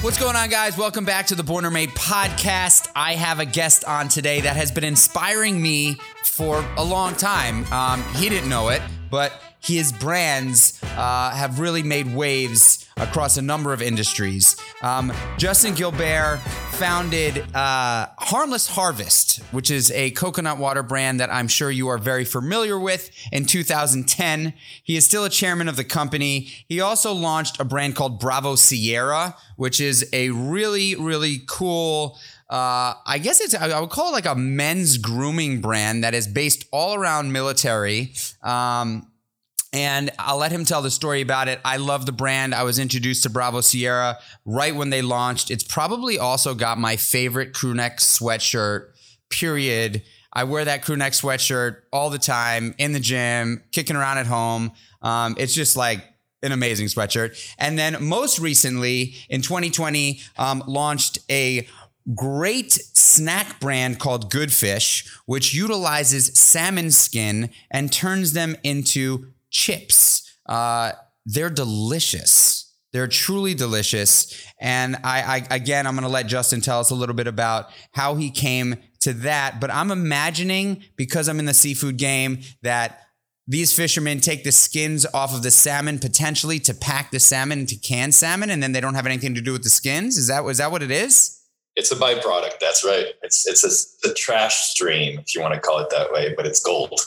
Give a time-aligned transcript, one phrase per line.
[0.00, 0.78] What's going on, guys?
[0.78, 2.88] Welcome back to the Born or Made podcast.
[2.94, 7.64] I have a guest on today that has been inspiring me for a long time.
[7.72, 8.80] Um, he didn't know it,
[9.10, 14.56] but his brands uh, have really made waves across a number of industries.
[14.82, 16.40] Um, Justin Gilbert
[16.72, 21.98] founded uh, Harmless Harvest, which is a coconut water brand that I'm sure you are
[21.98, 24.52] very familiar with in 2010.
[24.82, 26.48] He is still a chairman of the company.
[26.68, 32.18] He also launched a brand called Bravo Sierra, which is a really, really cool.
[32.50, 36.26] Uh, I guess it's I would call it like a men's grooming brand that is
[36.26, 38.14] based all around military.
[38.42, 39.07] Um,
[39.72, 41.60] and I'll let him tell the story about it.
[41.64, 42.54] I love the brand.
[42.54, 45.50] I was introduced to Bravo Sierra right when they launched.
[45.50, 48.88] It's probably also got my favorite crew neck sweatshirt,
[49.30, 50.02] period.
[50.32, 54.26] I wear that crew neck sweatshirt all the time in the gym, kicking around at
[54.26, 54.72] home.
[55.02, 56.04] Um, it's just like
[56.42, 57.54] an amazing sweatshirt.
[57.58, 61.66] And then most recently in 2020, um, launched a
[62.14, 70.38] great snack brand called Goodfish, which utilizes salmon skin and turns them into chips.
[70.46, 70.92] Uh,
[71.26, 72.74] they're delicious.
[72.92, 74.46] They're truly delicious.
[74.60, 77.70] And I, I again, I'm going to let Justin tell us a little bit about
[77.92, 79.60] how he came to that.
[79.60, 83.02] But I'm imagining because I'm in the seafood game that
[83.46, 87.76] these fishermen take the skins off of the salmon potentially to pack the salmon into
[87.78, 90.18] canned salmon, and then they don't have anything to do with the skins.
[90.18, 91.40] Is that is that what it is?
[91.74, 92.58] It's a byproduct.
[92.60, 93.06] That's right.
[93.22, 93.64] It's it's
[94.04, 97.00] a, a trash stream, if you want to call it that way, but it's gold.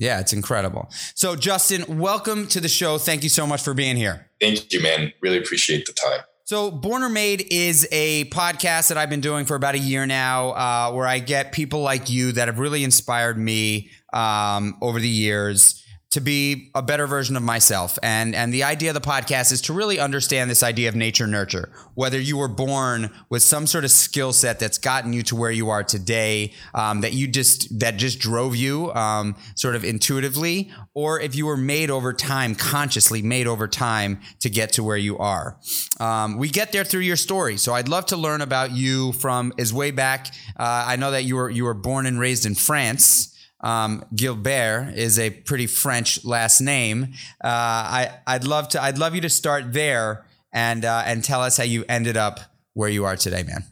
[0.00, 0.88] Yeah, it's incredible.
[1.14, 2.96] So, Justin, welcome to the show.
[2.96, 4.30] Thank you so much for being here.
[4.40, 5.12] Thank you, man.
[5.20, 6.20] Really appreciate the time.
[6.44, 10.06] So, Born or Made is a podcast that I've been doing for about a year
[10.06, 15.00] now, uh, where I get people like you that have really inspired me um, over
[15.00, 15.79] the years
[16.10, 17.98] to be a better version of myself.
[18.02, 21.26] And and the idea of the podcast is to really understand this idea of nature
[21.26, 21.70] nurture.
[21.94, 25.52] Whether you were born with some sort of skill set that's gotten you to where
[25.52, 30.72] you are today, um, that you just that just drove you um, sort of intuitively,
[30.94, 34.96] or if you were made over time, consciously made over time to get to where
[34.96, 35.58] you are.
[36.00, 37.56] Um, we get there through your story.
[37.56, 40.34] So I'd love to learn about you from as way back.
[40.58, 43.28] Uh, I know that you were you were born and raised in France.
[43.62, 47.14] Um, Gilbert is a pretty French last name.
[47.42, 48.82] Uh, I, I'd love to.
[48.82, 52.40] I'd love you to start there and uh, and tell us how you ended up
[52.74, 53.64] where you are today, man.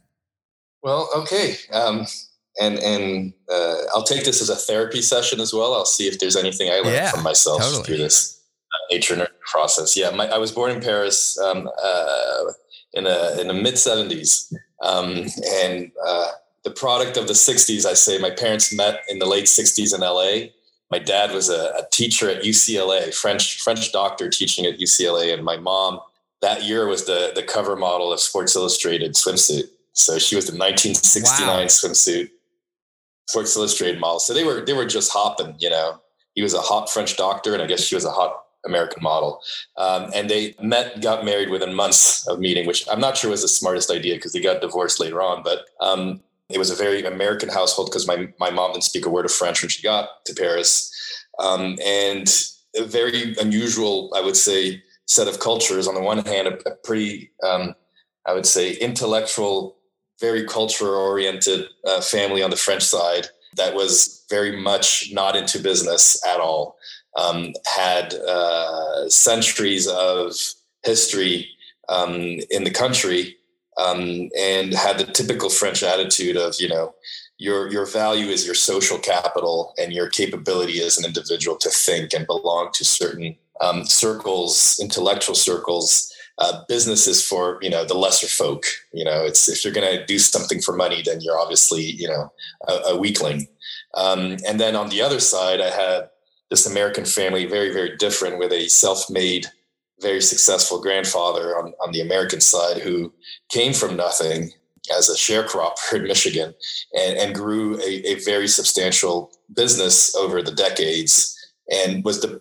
[0.82, 2.06] Well, okay, um,
[2.60, 5.74] and and uh, I'll take this as a therapy session as well.
[5.74, 7.84] I'll see if there's anything I learned yeah, from myself totally.
[7.84, 8.40] through this
[8.72, 9.96] uh, nature process.
[9.96, 12.44] Yeah, my, I was born in Paris um, uh,
[12.92, 15.26] in a in the mid '70s, um,
[15.62, 16.28] and uh,
[16.64, 18.18] the product of the 60s, I say.
[18.18, 20.50] My parents met in the late 60s in LA.
[20.90, 25.44] My dad was a, a teacher at UCLA, French French doctor teaching at UCLA, and
[25.44, 26.00] my mom
[26.40, 29.64] that year was the the cover model of Sports Illustrated swimsuit.
[29.92, 31.64] So she was the 1969 wow.
[31.64, 32.30] swimsuit
[33.26, 34.20] Sports Illustrated model.
[34.20, 36.00] So they were they were just hopping, you know.
[36.34, 39.42] He was a hot French doctor, and I guess she was a hot American model.
[39.76, 43.42] Um, and they met, got married within months of meeting, which I'm not sure was
[43.42, 45.42] the smartest idea because they got divorced later on.
[45.42, 49.10] But um, it was a very American household because my, my mom didn't speak a
[49.10, 50.90] word of French when she got to Paris.
[51.38, 52.28] Um, and
[52.76, 55.86] a very unusual, I would say, set of cultures.
[55.86, 57.74] On the one hand, a, a pretty, um,
[58.26, 59.76] I would say, intellectual,
[60.20, 63.26] very culture oriented uh, family on the French side
[63.56, 66.76] that was very much not into business at all,
[67.16, 70.34] um, had uh, centuries of
[70.82, 71.48] history
[71.88, 73.37] um, in the country
[73.78, 76.94] um, and had the typical French attitude of, you know,
[77.38, 82.12] your your value is your social capital and your capability as an individual to think
[82.12, 86.12] and belong to certain um, circles, intellectual circles.
[86.40, 88.62] Uh, businesses for you know the lesser folk.
[88.92, 92.06] You know, it's if you're going to do something for money, then you're obviously you
[92.06, 92.32] know
[92.68, 93.48] a, a weakling.
[93.94, 96.10] Um, and then on the other side, I had
[96.48, 99.48] this American family, very very different, with a self-made
[100.00, 103.12] very successful grandfather on, on the American side who
[103.48, 104.50] came from nothing
[104.96, 106.54] as a sharecropper in Michigan
[106.96, 111.34] and, and grew a, a very substantial business over the decades
[111.70, 112.40] and was the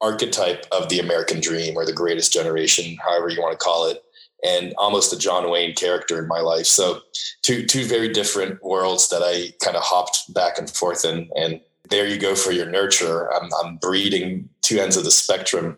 [0.00, 4.02] archetype of the American dream or the greatest generation, however you want to call it,
[4.44, 6.66] and almost a John Wayne character in my life.
[6.66, 7.00] So
[7.42, 11.28] two two very different worlds that I kind of hopped back and forth in.
[11.34, 11.60] And
[11.90, 13.32] there you go for your nurture.
[13.34, 15.76] I'm, I'm breeding two ends of the spectrum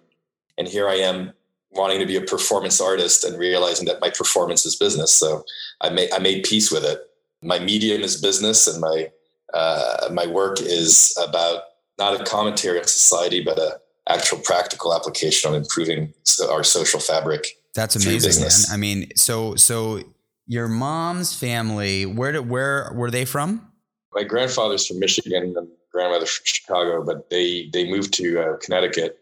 [0.60, 1.32] and here I am
[1.72, 5.12] wanting to be a performance artist and realizing that my performance is business.
[5.12, 5.44] So
[5.81, 7.00] I made I made peace with it.
[7.43, 9.11] My medium is business, and my
[9.55, 11.62] uh, my work is about
[11.99, 16.12] not a commentary on society, but a actual practical application on improving
[16.50, 18.50] our social fabric That's amazing, man.
[18.73, 20.02] I mean, so so
[20.46, 23.66] your mom's family, where did where were they from?
[24.12, 29.19] My grandfather's from Michigan and grandmother from Chicago, but they they moved to uh, Connecticut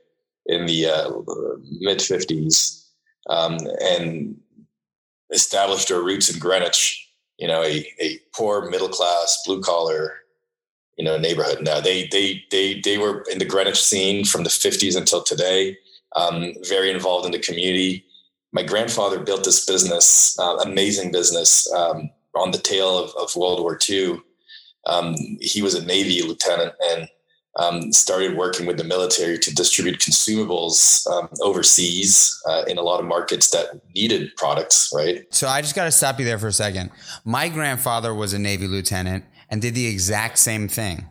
[0.48, 1.10] in the uh,
[1.80, 2.86] mid fifties
[3.28, 4.36] um, and
[5.32, 7.04] established their roots in Greenwich.
[7.38, 10.14] You know, a, a poor middle class blue collar
[10.96, 11.62] you know neighborhood.
[11.62, 15.76] Now they they they they were in the Greenwich scene from the fifties until today.
[16.16, 18.06] Um, very involved in the community
[18.52, 23.60] my grandfather built this business, uh, amazing business, um, on the tail of, of World
[23.60, 24.20] War II.
[24.86, 27.08] Um, he was a Navy lieutenant and
[27.56, 33.00] um, started working with the military to distribute consumables um, overseas uh, in a lot
[33.00, 35.24] of markets that needed products, right?
[35.30, 36.90] So I just got to stop you there for a second.
[37.24, 41.08] My grandfather was a Navy lieutenant and did the exact same thing.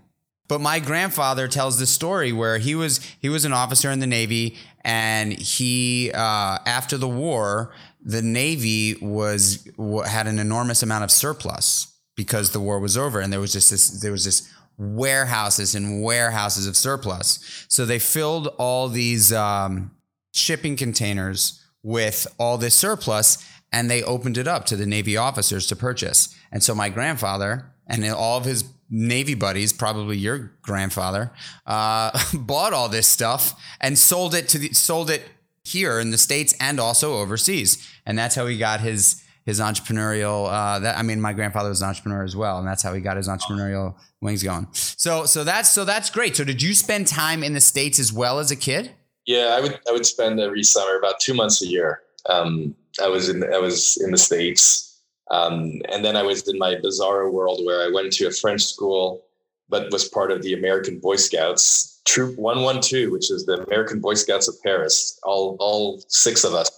[0.48, 4.07] But my grandfather tells this story where he was he was an officer in the
[4.07, 7.74] Navy and he uh, after the war
[8.07, 9.68] the navy was
[10.07, 13.69] had an enormous amount of surplus because the war was over and there was just
[13.69, 17.65] this there was this warehouses and warehouses of surplus.
[17.68, 19.91] So they filled all these um,
[20.33, 25.68] shipping containers with all this surplus and they opened it up to the navy officers
[25.68, 26.35] to purchase.
[26.51, 31.31] And so my grandfather and all of his Navy buddies, probably your grandfather,
[31.65, 35.23] uh, bought all this stuff and sold it to the sold it
[35.63, 40.47] here in the states and also overseas, and that's how he got his his entrepreneurial.
[40.47, 43.01] Uh, that I mean, my grandfather was an entrepreneur as well, and that's how he
[43.01, 44.67] got his entrepreneurial wings going.
[44.73, 46.35] So so that's so that's great.
[46.35, 48.91] So did you spend time in the states as well as a kid?
[49.25, 52.01] Yeah, I would I would spend every summer about two months a year.
[52.29, 54.88] Um, I was in I was in the states
[55.29, 58.63] um, and then I was in my bizarre world where I went to a French
[58.63, 59.25] school,
[59.69, 64.13] but was part of the American Boy Scouts, Troop 112, which is the American Boy
[64.13, 65.19] Scouts of Paris.
[65.23, 66.71] All, all six of us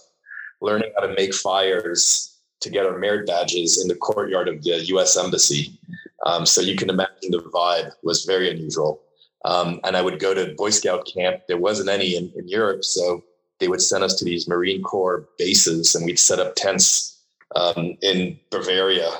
[0.60, 2.29] learning how to make fires
[2.60, 5.16] to get our merit badges in the courtyard of the U.S.
[5.16, 5.78] Embassy.
[6.26, 9.00] Um, so you can imagine the vibe was very unusual.
[9.44, 11.42] Um, and I would go to Boy Scout camp.
[11.48, 13.24] There wasn't any in, in Europe, so
[13.58, 17.22] they would send us to these Marine Corps bases, and we'd set up tents
[17.56, 19.10] um, in Bavaria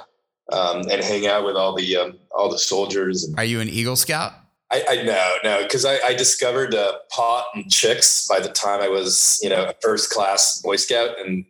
[0.52, 3.32] um, and hang out with all the um, all the soldiers.
[3.36, 4.32] Are you an Eagle Scout?
[4.70, 8.80] I, I no no because I, I, discovered uh, pot and chicks by the time
[8.80, 11.44] I was you know a first class Boy Scout and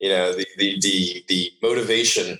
[0.00, 2.38] you know the the the, the motivation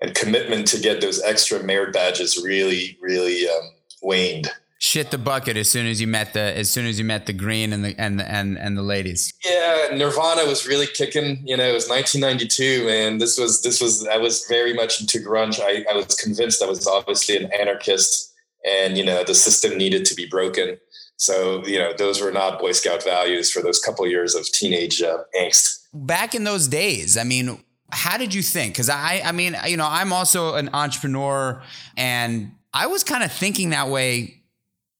[0.00, 3.70] and commitment to get those extra merit badges really really um,
[4.02, 4.50] waned
[4.82, 7.32] shit the bucket as soon as you met the as soon as you met the
[7.32, 9.32] green and the and the, and and the ladies.
[9.44, 11.40] Yeah, Nirvana was really kicking.
[11.46, 15.18] You know, it was 1992, and this was this was I was very much into
[15.18, 15.60] grunge.
[15.60, 18.34] I, I was convinced I was obviously an anarchist,
[18.68, 20.78] and you know the system needed to be broken.
[21.16, 25.00] So you know those were not Boy Scout values for those couple years of teenage
[25.00, 25.78] uh, angst.
[25.94, 28.74] Back in those days, I mean, how did you think?
[28.74, 31.62] Because I, I mean, you know, I'm also an entrepreneur,
[31.96, 34.42] and I was kind of thinking that way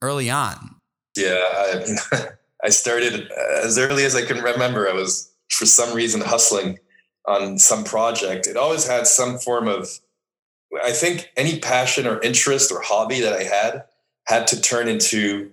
[0.03, 0.75] early on?
[1.17, 2.27] Yeah, I,
[2.65, 4.89] I started uh, as early as I can remember.
[4.89, 6.79] I was, for some reason, hustling
[7.27, 8.47] on some project.
[8.47, 9.89] It always had some form of,
[10.85, 13.85] I think, any passion or interest or hobby that I had
[14.27, 15.53] had to turn into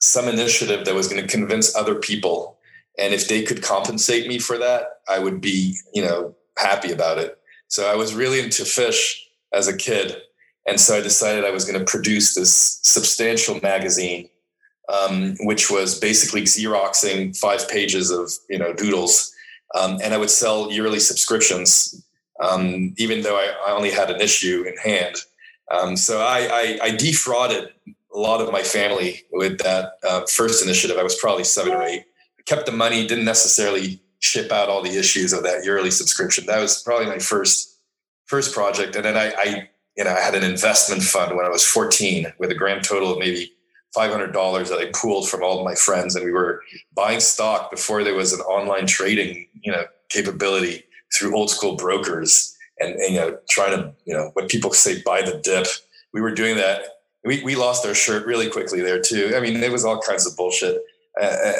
[0.00, 2.53] some initiative that was going to convince other people.
[2.98, 7.18] And if they could compensate me for that, I would be, you know, happy about
[7.18, 7.38] it.
[7.68, 10.16] So I was really into fish as a kid
[10.66, 14.28] and so I decided I was going to produce this substantial magazine,
[14.88, 19.32] um, which was basically Xeroxing five pages of you know doodles,
[19.74, 22.02] um, and I would sell yearly subscriptions,
[22.40, 25.16] um, even though I, I, only had an issue in hand.
[25.70, 27.70] Um, so I, I, I, defrauded
[28.14, 30.98] a lot of my family with that uh, first initiative.
[30.98, 32.04] I was probably seven or eight.
[32.46, 36.46] Kept the money, didn't necessarily ship out all the issues of that yearly subscription.
[36.46, 37.78] That was probably my first
[38.26, 41.50] first project, and then I, I you know, I had an investment fund when I
[41.50, 43.52] was 14 with a grand total of maybe
[43.96, 46.16] $500 that I pooled from all my friends.
[46.16, 46.62] And we were
[46.94, 50.84] buying stock before there was an online trading, you know, capability
[51.14, 55.00] through old school brokers and, and you know, trying to, you know, what people say,
[55.02, 55.66] buy the dip.
[56.12, 56.82] We were doing that.
[57.24, 59.32] We, we lost our shirt really quickly there too.
[59.36, 60.82] I mean, it was all kinds of bullshit.
[61.20, 61.52] Uh,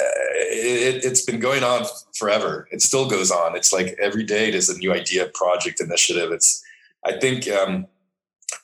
[0.51, 1.85] it, has been going on
[2.15, 2.67] forever.
[2.71, 3.55] It still goes on.
[3.55, 6.31] It's like every day there's a new idea, project, initiative.
[6.31, 6.63] It's,
[7.05, 7.87] I think, um,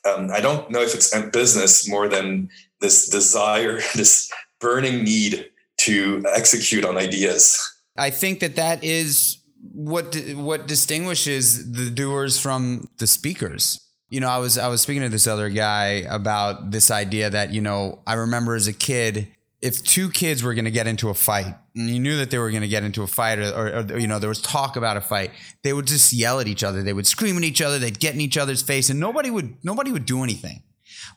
[0.05, 2.49] um, I don't know if it's business more than
[2.81, 4.29] this desire, this
[4.59, 7.57] burning need to execute on ideas.
[7.97, 9.37] I think that that is
[9.73, 13.79] what what distinguishes the doers from the speakers.
[14.09, 17.51] You know, I was I was speaking to this other guy about this idea that
[17.51, 19.27] you know I remember as a kid
[19.61, 22.39] if two kids were going to get into a fight and you knew that they
[22.39, 24.75] were going to get into a fight or, or, or, you know there was talk
[24.75, 25.31] about a fight
[25.63, 26.81] they would just yell at each other.
[26.81, 27.77] They would scream at each other.
[27.77, 30.63] They'd get in each other's face and nobody would nobody would do anything.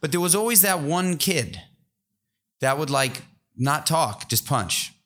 [0.01, 1.61] But there was always that one kid
[2.61, 3.23] that would like
[3.57, 4.93] not talk just punch.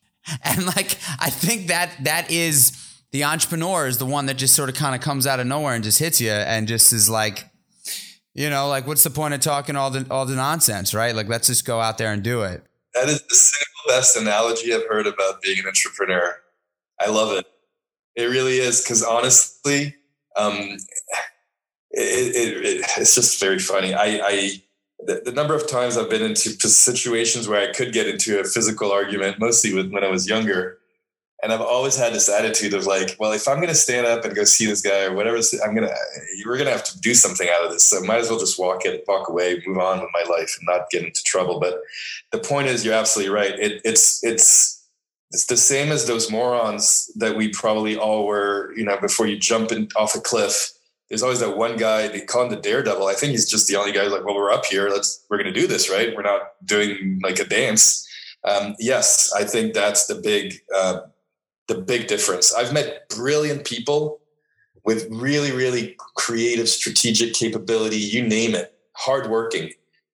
[0.45, 2.73] And like i think that that is
[3.13, 5.75] the entrepreneur is the one that just sort of kind of comes out of nowhere
[5.75, 7.49] and just hits you and just is like
[8.35, 11.15] you know like what's the point of talking all the all the nonsense right?
[11.15, 12.63] Like let's just go out there and do it
[12.95, 16.37] that is the single best analogy I've heard about being an entrepreneur.
[17.01, 17.47] I love it.
[18.17, 19.95] It really is because honestly,
[20.37, 20.77] um,
[21.91, 23.95] it, it, it, it's just very funny.
[23.95, 24.63] I, I
[25.01, 28.45] the, the, number of times I've been into situations where I could get into a
[28.45, 30.79] physical argument, mostly with when I was younger,
[31.43, 34.25] and I've always had this attitude of like, well, if I'm going to stand up
[34.25, 35.95] and go see this guy or whatever, I'm going to,
[36.45, 37.85] we're going to have to do something out of this.
[37.85, 40.67] So might as well just walk it, walk away, move on with my life and
[40.67, 41.61] not get into trouble.
[41.61, 41.81] But
[42.33, 43.57] the point is, you're absolutely right.
[43.59, 44.85] It, it's, it's,
[45.31, 49.39] it's the same as those morons that we probably all were, you know, before you
[49.39, 50.73] jump in off a cliff.
[51.09, 53.07] There's always that one guy, they call him the daredevil.
[53.07, 54.91] I think he's just the only guy like, well, we're up here.
[54.91, 56.17] Let's, we're going to do this, right?
[56.17, 58.07] We're not doing like a dance.
[58.45, 61.03] Um, yes, I think that's the big, uh,
[61.69, 62.53] the big difference.
[62.53, 64.21] I've met brilliant people
[64.85, 69.71] with really, really creative, strategic capability, you name it, hardworking.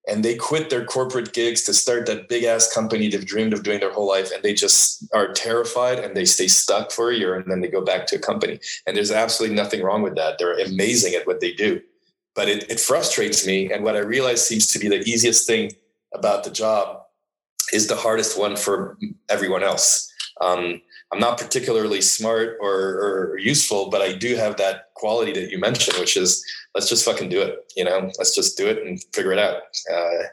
[0.07, 3.63] And they quit their corporate gigs to start that big ass company they've dreamed of
[3.63, 4.31] doing their whole life.
[4.33, 7.69] And they just are terrified and they stay stuck for a year and then they
[7.69, 8.59] go back to a company.
[8.87, 10.39] And there's absolutely nothing wrong with that.
[10.39, 11.81] They're amazing at what they do.
[12.35, 13.73] But it, it frustrates me.
[13.73, 15.73] And what I realize seems to be the easiest thing
[16.13, 17.01] about the job
[17.73, 18.99] is the hardest one for
[19.31, 20.13] everyone else.
[20.41, 20.83] Um,
[21.13, 25.59] I'm not particularly smart or, or, useful, but I do have that quality that you
[25.59, 26.45] mentioned, which is
[26.75, 27.73] let's just fucking do it.
[27.77, 29.63] You know, let's just do it and figure it out.
[29.93, 30.25] Uh,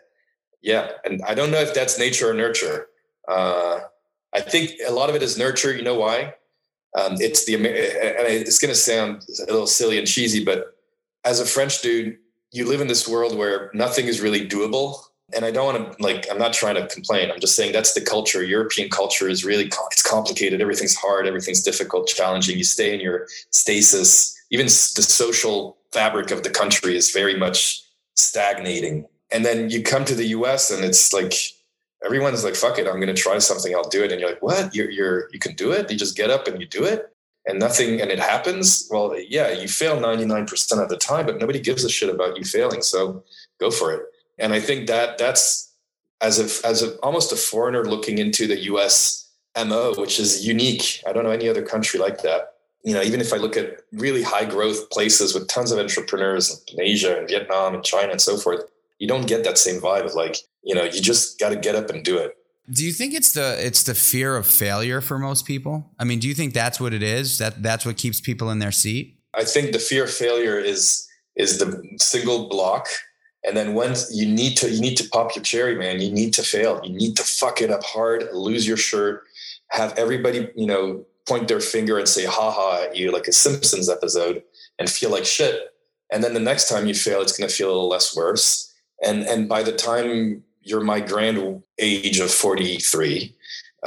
[0.62, 2.88] yeah, and I don't know if that's nature or nurture.
[3.28, 3.80] Uh,
[4.34, 5.74] I think a lot of it is nurture.
[5.74, 6.36] You know why?
[6.98, 10.76] Um, it's the and it's going to sound a little silly and cheesy, but
[11.24, 12.18] as a French dude,
[12.52, 16.04] you live in this world where nothing is really doable and I don't want to
[16.04, 17.32] like I'm not trying to complain.
[17.32, 18.44] I'm just saying that's the culture.
[18.44, 20.62] European culture is really it's complicated.
[20.62, 21.28] Everything's hard.
[21.28, 22.58] Everything's difficult, challenging.
[22.58, 24.38] You stay in your stasis.
[24.52, 27.84] Even the social fabric of the country is very much
[28.16, 29.08] stagnating.
[29.32, 30.72] And then you come to the U.S.
[30.72, 31.34] and it's like
[32.04, 33.74] everyone's like, "Fuck it, I'm going to try something.
[33.74, 34.76] I'll do it." And you're like, "What?
[34.76, 35.92] You're you're you can do it?
[35.92, 37.08] You just get up and you do it."
[37.48, 38.88] And nothing, and it happens.
[38.92, 42.44] Well, yeah, you fail 99% of the time, but nobody gives a shit about you
[42.44, 42.84] failing.
[42.84, 43.24] So
[43.60, 44.11] go for it
[44.42, 45.72] and I think that that's
[46.20, 49.30] as a as a almost a foreigner looking into the U.S.
[49.56, 51.02] mo, which is unique.
[51.08, 52.54] I don't know any other country like that.
[52.84, 56.64] You know, even if I look at really high growth places with tons of entrepreneurs
[56.74, 58.64] in Asia and Vietnam and China and so forth,
[58.98, 61.76] you don't get that same vibe of like, you know, you just got to get
[61.76, 62.36] up and do it.
[62.72, 65.92] Do you think it's the it's the fear of failure for most people?
[66.00, 67.38] I mean, do you think that's what it is?
[67.38, 69.20] That that's what keeps people in their seat?
[69.36, 72.88] I think the fear of failure is is the single block
[73.44, 76.00] and then once you need to, you need to pop your cherry, man.
[76.00, 76.80] You need to fail.
[76.84, 79.24] You need to fuck it up hard, lose your shirt,
[79.70, 83.32] have everybody, you know, point their finger and say ha ha at you like a
[83.32, 84.44] Simpsons episode
[84.78, 85.74] and feel like shit.
[86.12, 88.74] And then the next time you fail, it's going to feel a little less worse.
[89.04, 93.36] And and by the time you're my grand age of 43,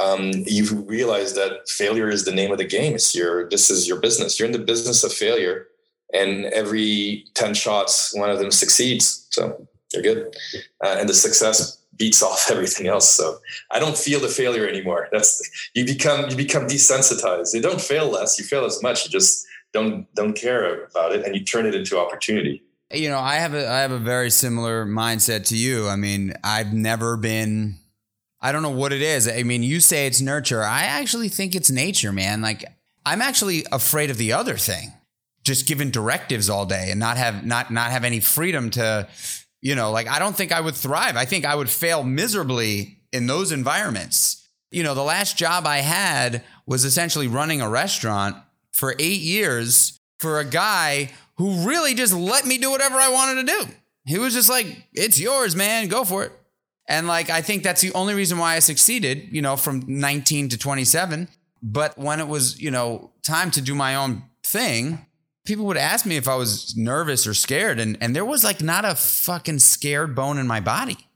[0.00, 2.94] um, you realize that failure is the name of the game.
[2.94, 4.38] It's your this is your business.
[4.38, 5.68] You're in the business of failure
[6.14, 9.26] and every 10 shots one of them succeeds.
[9.30, 10.36] So you're good.
[10.82, 13.08] Uh, and the success beats off everything else.
[13.08, 13.38] So
[13.70, 15.08] i don't feel the failure anymore.
[15.12, 15.42] That's
[15.74, 17.52] you become you become desensitized.
[17.52, 19.04] You don't fail less you fail as much.
[19.04, 22.62] You just don't don't care about it and you turn it into opportunity.
[22.92, 25.88] You know i have a i have a very similar mindset to you.
[25.88, 27.76] I mean i've never been
[28.40, 29.26] i don't know what it is.
[29.26, 30.62] I mean you say it's nurture.
[30.62, 32.40] I actually think it's nature man.
[32.40, 32.64] Like
[33.04, 34.92] i'm actually afraid of the other thing
[35.44, 39.06] just given directives all day and not have not not have any freedom to
[39.60, 41.16] you know like i don't think i would thrive.
[41.16, 44.48] I think i would fail miserably in those environments.
[44.70, 48.36] You know the last job i had was essentially running a restaurant
[48.72, 53.46] for 8 years for a guy who really just let me do whatever i wanted
[53.46, 53.72] to do.
[54.06, 55.88] He was just like it's yours man.
[55.88, 56.32] Go for it.
[56.88, 60.48] And like i think that's the only reason why i succeeded you know from 19
[60.50, 61.28] to 27
[61.62, 65.06] but when it was you know time to do my own thing
[65.44, 68.62] people would ask me if I was nervous or scared, and and there was like
[68.62, 71.08] not a fucking scared bone in my body.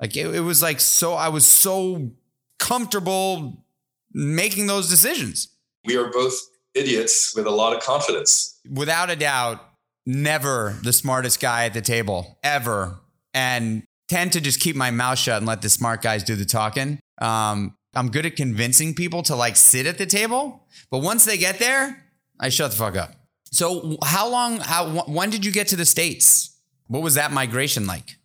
[0.00, 2.12] Like it, it was like so I was so
[2.58, 3.64] comfortable
[4.12, 5.48] making those decisions.
[5.84, 6.34] We are both
[6.74, 8.58] idiots with a lot of confidence.
[8.70, 9.60] Without a doubt,
[10.06, 12.98] never the smartest guy at the table ever,
[13.32, 16.44] and tend to just keep my mouth shut and let the smart guys do the
[16.44, 17.00] talking.
[17.20, 21.38] Um, I'm good at convincing people to like sit at the table, but once they
[21.38, 22.04] get there,
[22.40, 23.12] I shut the fuck up.
[23.54, 24.58] So how long?
[24.58, 26.58] How when did you get to the states?
[26.88, 28.16] What was that migration like?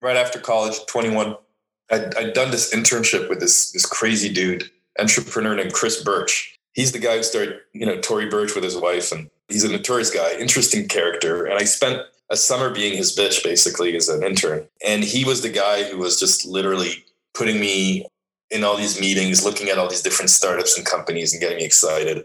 [0.00, 1.36] Right after college, 21.
[1.90, 4.70] I'd, I'd done this internship with this this crazy dude,
[5.00, 6.56] entrepreneur named Chris Burch.
[6.74, 9.68] He's the guy who started, you know, Tory Burch with his wife, and he's a
[9.68, 11.44] notorious guy, interesting character.
[11.44, 14.68] And I spent a summer being his bitch basically as an intern.
[14.86, 17.04] And he was the guy who was just literally
[17.34, 18.06] putting me
[18.48, 21.64] in all these meetings, looking at all these different startups and companies and getting me
[21.64, 22.24] excited.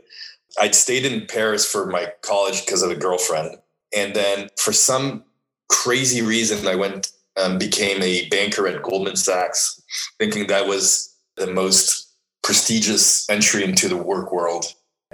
[0.59, 3.57] I'd stayed in Paris for my college because of a girlfriend.
[3.95, 5.23] And then for some
[5.69, 9.81] crazy reason, I went and became a banker at Goldman Sachs,
[10.19, 12.11] thinking that was the most
[12.43, 14.65] prestigious entry into the work world.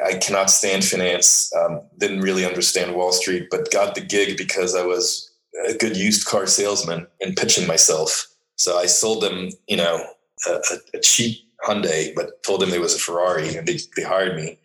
[0.06, 4.76] I cannot stand finance, um, didn't really understand Wall Street, but got the gig because
[4.76, 5.30] I was
[5.68, 8.28] a good used car salesman and pitching myself.
[8.56, 10.06] So I sold them, you know,
[10.48, 10.60] a,
[10.94, 14.58] a cheap Hyundai, but told them it was a Ferrari and they, they hired me.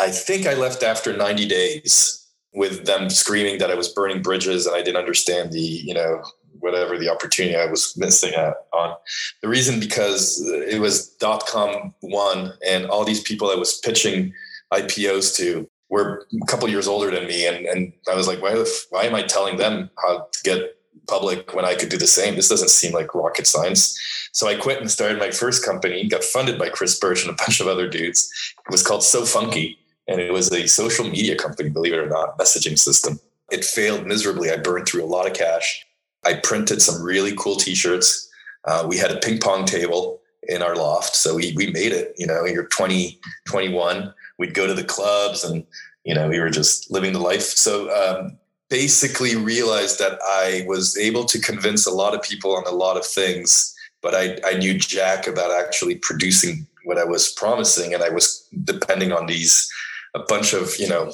[0.00, 4.66] I think I left after 90 days with them screaming that I was burning bridges
[4.66, 6.22] and I didn't understand the, you know,
[6.60, 8.94] whatever the opportunity I was missing out on.
[9.40, 14.32] The reason because it was dot com one and all these people I was pitching
[14.72, 17.46] IPOs to were a couple years older than me.
[17.46, 21.54] And, and I was like, why, why am I telling them how to get public
[21.54, 22.34] when I could do the same?
[22.34, 23.98] This doesn't seem like rocket science.
[24.32, 27.36] So I quit and started my first company, got funded by Chris Burch and a
[27.36, 28.32] bunch of other dudes.
[28.66, 29.78] It was called So Funky.
[30.12, 33.18] And it was a social media company, believe it or not, messaging system.
[33.50, 34.50] It failed miserably.
[34.50, 35.84] I burned through a lot of cash.
[36.24, 38.28] I printed some really cool t-shirts.
[38.64, 41.16] Uh, we had a ping pong table in our loft.
[41.16, 45.44] So we, we made it, you know, you're 20, 21 we'd go to the clubs
[45.44, 45.64] and
[46.04, 48.36] you know we were just living the life so um,
[48.68, 52.96] basically realized that i was able to convince a lot of people on a lot
[52.96, 58.02] of things but I, I knew jack about actually producing what i was promising and
[58.02, 59.70] i was depending on these
[60.14, 61.12] a bunch of you know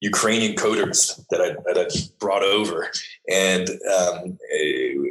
[0.00, 1.86] Ukrainian coders that I, that I
[2.18, 2.90] brought over,
[3.30, 4.38] and um,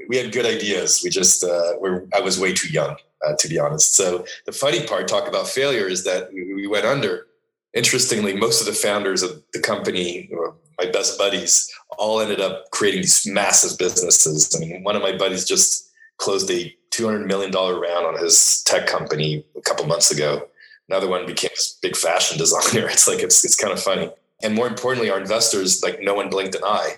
[0.09, 1.01] we had good ideas.
[1.03, 3.95] We just uh, were, I was way too young, uh, to be honest.
[3.95, 7.27] So the funny part, talk about failure, is that we went under,
[7.73, 10.29] interestingly, most of the founders of the company,
[10.77, 14.53] my best buddies, all ended up creating these massive businesses.
[14.53, 18.87] I mean, one of my buddies just closed a $200 million round on his tech
[18.87, 20.47] company a couple months ago.
[20.91, 22.87] Another one became a big fashion designer.
[22.89, 24.11] It's like, it's, it's kind of funny.
[24.43, 26.97] And more importantly, our investors, like no one blinked an eye.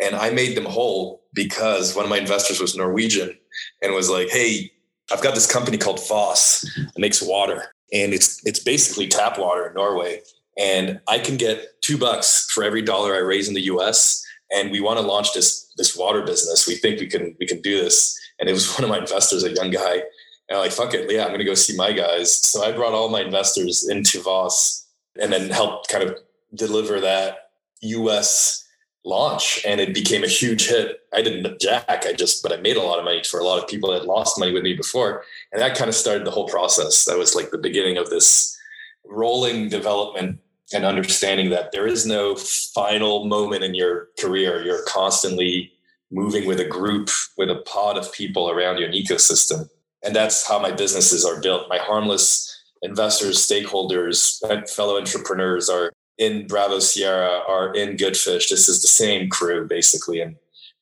[0.00, 3.36] And I made them whole because one of my investors was Norwegian
[3.82, 4.72] and was like, Hey,
[5.12, 6.64] I've got this company called Voss.
[6.78, 10.22] It makes water and it's it's basically tap water in Norway.
[10.58, 14.24] And I can get two bucks for every dollar I raise in the US.
[14.50, 16.66] And we want to launch this this water business.
[16.66, 18.18] We think we can we can do this.
[18.38, 20.02] And it was one of my investors, a young guy.
[20.48, 22.34] And I'm like, fuck it, yeah, I'm gonna go see my guys.
[22.36, 24.86] So I brought all my investors into Voss
[25.20, 26.16] and then helped kind of
[26.54, 27.50] deliver that
[27.82, 28.66] US
[29.04, 31.00] launch and it became a huge hit.
[31.14, 33.62] I didn't jack, I just, but I made a lot of money for a lot
[33.62, 35.24] of people that lost money with me before.
[35.52, 37.04] And that kind of started the whole process.
[37.04, 38.58] That was like the beginning of this
[39.04, 40.40] rolling development
[40.74, 44.64] and understanding that there is no final moment in your career.
[44.64, 45.72] You're constantly
[46.10, 49.68] moving with a group, with a pod of people around you, an ecosystem.
[50.06, 51.68] And that's how my businesses are built.
[51.68, 54.40] My harmless investors, stakeholders,
[54.70, 58.48] fellow entrepreneurs are in Bravo Sierra are in Goodfish.
[58.48, 60.36] This is the same crew basically, and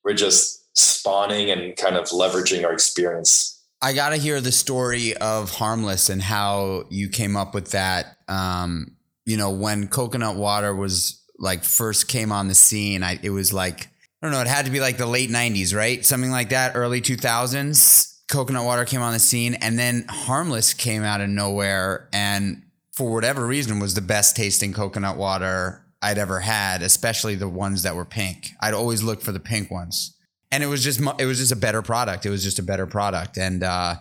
[0.05, 3.63] we're just spawning and kind of leveraging our experience.
[3.83, 8.17] I got to hear the story of Harmless and how you came up with that.
[8.29, 13.31] Um, you know, when coconut water was like first came on the scene, I, it
[13.31, 13.89] was like,
[14.23, 16.05] I don't know, it had to be like the late 90s, right?
[16.05, 18.14] Something like that, early 2000s.
[18.29, 22.63] Coconut water came on the scene, and then Harmless came out of nowhere and
[22.95, 27.83] for whatever reason, was the best tasting coconut water I'd ever had, especially the ones
[27.83, 28.53] that were pink.
[28.61, 30.17] I'd always look for the pink ones.
[30.53, 32.25] And it was just it was just a better product.
[32.25, 33.97] It was just a better product, and uh,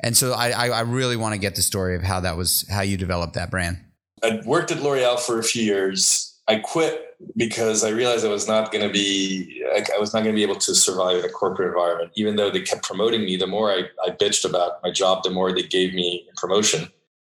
[0.00, 2.82] and so I I really want to get the story of how that was how
[2.82, 3.78] you developed that brand.
[4.22, 6.38] I worked at L'Oreal for a few years.
[6.46, 7.05] I quit
[7.36, 10.42] because I realized I was not going to be I was not going to be
[10.42, 12.12] able to survive in a corporate environment.
[12.16, 15.30] Even though they kept promoting me, the more I, I bitched about my job, the
[15.30, 16.88] more they gave me promotion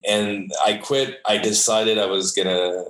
[0.06, 1.20] and I quit.
[1.26, 2.84] I decided I was gonna.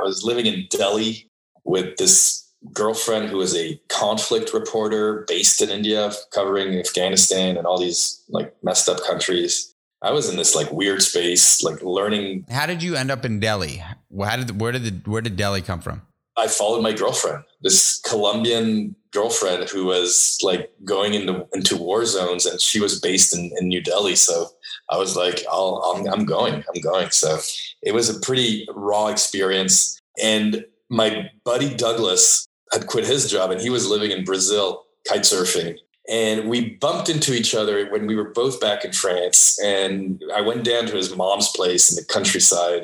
[0.00, 1.30] I was living in Delhi
[1.64, 7.78] with this girlfriend who was a conflict reporter based in India, covering Afghanistan and all
[7.78, 9.73] these like messed up countries.
[10.04, 12.44] I was in this like weird space, like learning.
[12.50, 13.82] How did you end up in Delhi?
[14.22, 16.02] How did where did the, where did Delhi come from?
[16.36, 22.44] I followed my girlfriend, this Colombian girlfriend who was like going into into war zones,
[22.44, 24.14] and she was based in, in New Delhi.
[24.14, 24.48] So
[24.90, 27.10] I was like, I'll, I'm, I'm going, I'm going.
[27.10, 27.38] So
[27.82, 29.98] it was a pretty raw experience.
[30.22, 35.22] And my buddy Douglas had quit his job, and he was living in Brazil kite
[35.22, 35.78] surfing.
[36.10, 39.58] And we bumped into each other when we were both back in France.
[39.62, 42.82] And I went down to his mom's place in the countryside,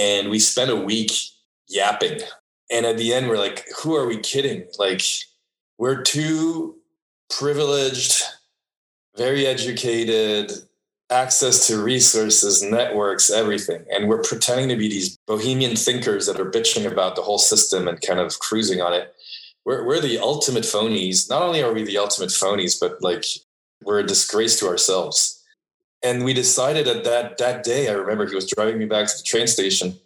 [0.00, 1.10] and we spent a week
[1.68, 2.20] yapping
[2.70, 4.66] and at the end, we're like, who are we kidding?
[4.78, 5.02] Like,
[5.78, 6.76] we're two
[7.30, 8.22] privileged,
[9.16, 10.52] very educated,
[11.10, 13.84] access to resources, networks, everything.
[13.92, 17.86] And we're pretending to be these bohemian thinkers that are bitching about the whole system
[17.86, 19.13] and kind of cruising on it.
[19.64, 21.28] We're, we're the ultimate phonies.
[21.30, 23.24] Not only are we the ultimate phonies, but like
[23.82, 25.42] we're a disgrace to ourselves.
[26.02, 29.16] And we decided at that that day, I remember he was driving me back to
[29.16, 29.98] the train station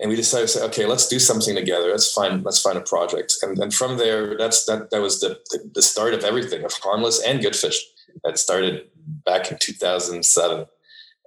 [0.00, 1.90] and we decided to say, okay, let's do something together.
[1.90, 3.34] Let's find let's find a project.
[3.42, 5.38] And then from there, that's that that was the
[5.74, 7.78] the start of everything of harmless and good fish.
[8.24, 8.88] That started
[9.24, 10.66] back in 2007.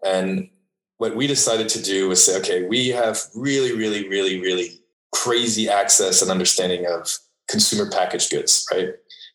[0.06, 0.50] And
[0.98, 4.82] what we decided to do was say, okay, we have really, really, really, really
[5.12, 7.18] crazy access and understanding of
[7.54, 8.90] consumer packaged goods, right?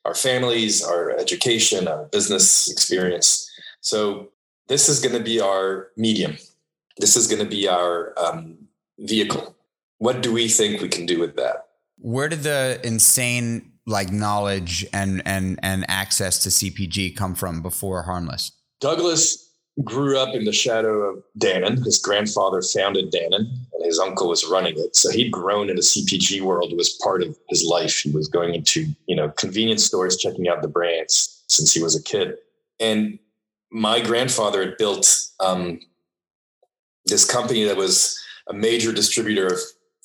[0.04, 3.48] Our families, our education, our business experience.
[3.80, 4.30] So
[4.66, 6.36] this is going to be our medium.
[6.98, 8.58] This is going to be our um,
[8.98, 9.54] vehicle.
[9.98, 11.68] What do we think we can do with that?
[11.98, 18.02] Where did the insane like knowledge and and and access to CPG come from before
[18.02, 18.52] Harmless?
[18.80, 19.47] Douglas
[19.84, 21.84] grew up in the shadow of Dannon.
[21.84, 24.96] His grandfather founded Dannon and his uncle was running it.
[24.96, 26.72] So he'd grown in the CPG world.
[26.76, 28.00] Was part of his life.
[28.00, 31.96] He was going into, you know, convenience stores, checking out the brands since he was
[31.96, 32.34] a kid.
[32.80, 33.18] And
[33.70, 35.80] my grandfather had built um,
[37.06, 39.58] this company that was a major distributor of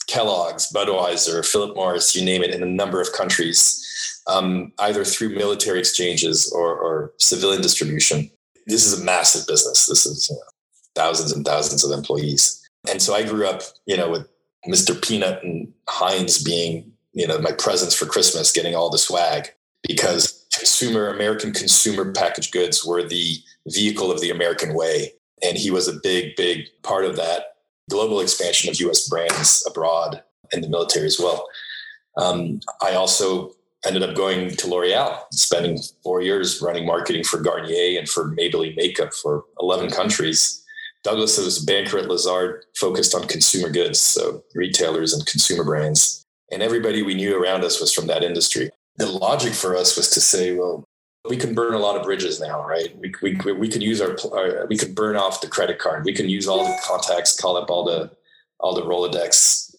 [0.08, 5.36] Kellogg's, Budweiser, Philip Morris, you name it, in a number of countries, um, either through
[5.36, 8.30] military exchanges or, or, civilian distribution.
[8.68, 9.86] This is a massive business.
[9.86, 10.42] This is you know,
[10.96, 12.60] thousands and thousands of employees.
[12.90, 14.28] And so I grew up, you know, with
[14.68, 15.00] Mr.
[15.02, 19.50] Peanut and Heinz being, you know, my presents for Christmas, getting all the swag
[19.88, 25.14] because consumer, American consumer packaged goods were the vehicle of the American way.
[25.46, 27.58] And he was a big, big part of that
[27.90, 31.48] global expansion of US brands abroad in the military as well.
[32.18, 33.54] Um, I also
[33.86, 38.76] ended up going to L'Oreal, spending four years running marketing for Garnier and for Maybelline
[38.76, 40.64] makeup for 11 countries.
[41.04, 46.26] Douglas was a banker at Lazard focused on consumer goods, so retailers and consumer brands.
[46.52, 48.70] And everybody we knew around us was from that industry.
[48.98, 50.86] The logic for us was to say, well,
[51.28, 52.96] we can burn a lot of bridges now, right?
[52.98, 56.06] We, we, we could use our, our, we could burn off the credit card.
[56.06, 58.12] We can use all the contacts, call up all the,
[58.60, 59.73] all the Rolodex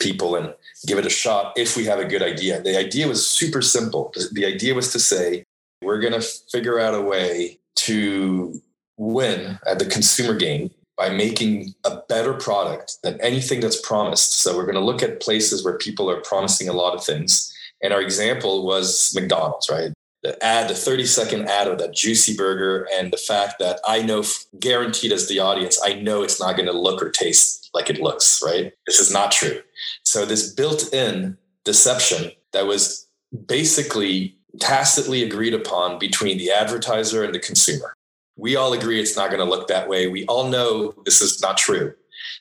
[0.00, 0.54] people and
[0.86, 2.60] give it a shot if we have a good idea.
[2.60, 4.12] The idea was super simple.
[4.32, 5.44] The idea was to say,
[5.82, 8.60] we're going to figure out a way to
[8.96, 14.38] win at the consumer game by making a better product than anything that's promised.
[14.38, 17.52] So we're going to look at places where people are promising a lot of things.
[17.82, 19.92] And our example was McDonald's, right?
[20.22, 24.02] The ad, the 30 second ad of that juicy burger, and the fact that I
[24.02, 24.22] know,
[24.58, 28.00] guaranteed as the audience, I know it's not going to look or taste like it
[28.00, 28.72] looks, right?
[28.86, 29.60] This is not true.
[30.04, 33.06] So, this built in deception that was
[33.46, 37.94] basically tacitly agreed upon between the advertiser and the consumer.
[38.36, 40.06] We all agree it's not going to look that way.
[40.08, 41.94] We all know this is not true.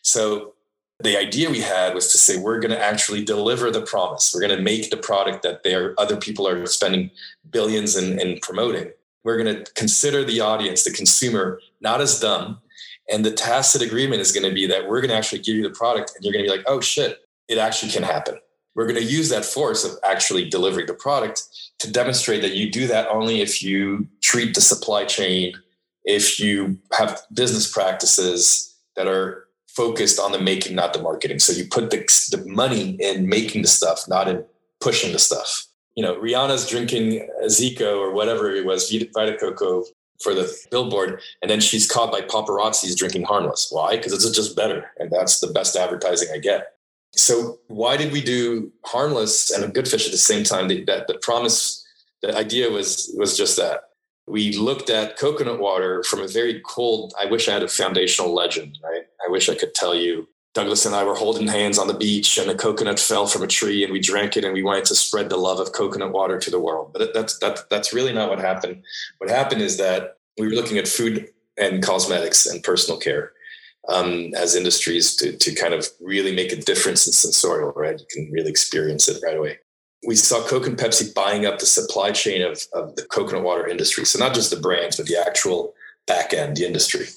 [0.04, 0.54] So,
[1.04, 4.32] the idea we had was to say we're going to actually deliver the promise.
[4.34, 7.12] We're going to make the product that there other people are spending
[7.50, 8.92] billions in, in promoting.
[9.24, 12.60] We're going to consider the audience, the consumer, not as dumb.
[13.12, 15.64] And the tacit agreement is going to be that we're going to actually give you
[15.64, 18.40] the product, and you're going to be like, "Oh shit, it actually can happen."
[18.74, 21.44] We're going to use that force of actually delivering the product
[21.80, 25.54] to demonstrate that you do that only if you treat the supply chain,
[26.06, 31.40] if you have business practices that are focused on the making, not the marketing.
[31.40, 32.00] So you put the,
[32.32, 34.44] the money in making the stuff, not in
[34.80, 35.66] pushing the stuff.
[35.96, 39.84] You know, Rihanna's drinking Zico or whatever it was, Vita Coco
[40.22, 43.70] for the billboard, and then she's caught by paparazzis drinking harmless.
[43.72, 43.98] Why?
[43.98, 46.76] Because it's just better, and that's the best advertising I get.
[47.14, 50.68] So why did we do harmless and a good fish at the same time?
[50.86, 51.86] That the promise,
[52.22, 53.91] the idea was was just that
[54.32, 57.13] we looked at coconut water from a very cold.
[57.20, 59.04] I wish I had a foundational legend, right?
[59.26, 60.28] I wish I could tell you.
[60.54, 63.48] Douglas and I were holding hands on the beach, and a coconut fell from a
[63.48, 66.39] tree, and we drank it, and we wanted to spread the love of coconut water
[66.39, 66.91] to the world.
[66.91, 68.84] But that's that's that's really not what happened.
[69.20, 73.32] What happened is that we were looking at food and cosmetics and personal care,
[73.88, 78.00] um, as industries to, to kind of really make a difference in sensorial, right?
[78.00, 79.60] You can really experience it right away.
[80.06, 83.68] We saw Coke and Pepsi buying up the supply chain of, of the coconut water
[83.68, 84.06] industry.
[84.06, 85.74] So not just the brands, but the actual
[86.08, 87.08] back end, the industry.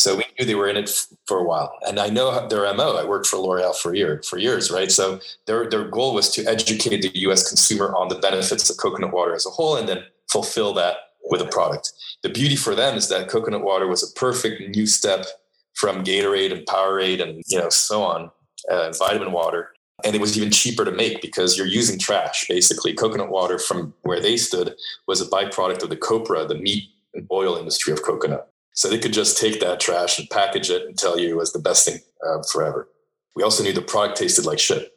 [0.00, 0.88] So we knew they were in it
[1.26, 1.76] for a while.
[1.82, 2.96] And I know their MO.
[2.96, 4.90] I worked for L'Oreal for year, for years, right?
[4.90, 9.12] So their their goal was to educate the US consumer on the benefits of coconut
[9.12, 11.92] water as a whole and then fulfill that with a product.
[12.22, 15.26] The beauty for them is that coconut water was a perfect new step
[15.74, 18.30] from Gatorade and Powerade and you know so on,
[18.70, 19.72] uh, vitamin water.
[20.04, 22.46] And it was even cheaper to make because you're using trash.
[22.48, 24.74] Basically, coconut water from where they stood
[25.06, 26.84] was a byproduct of the copra, the meat
[27.14, 28.50] and oil industry of coconut.
[28.72, 31.52] So they could just take that trash and package it and tell you it was
[31.52, 32.88] the best thing uh, forever.
[33.36, 34.92] We also knew the product tasted like shit.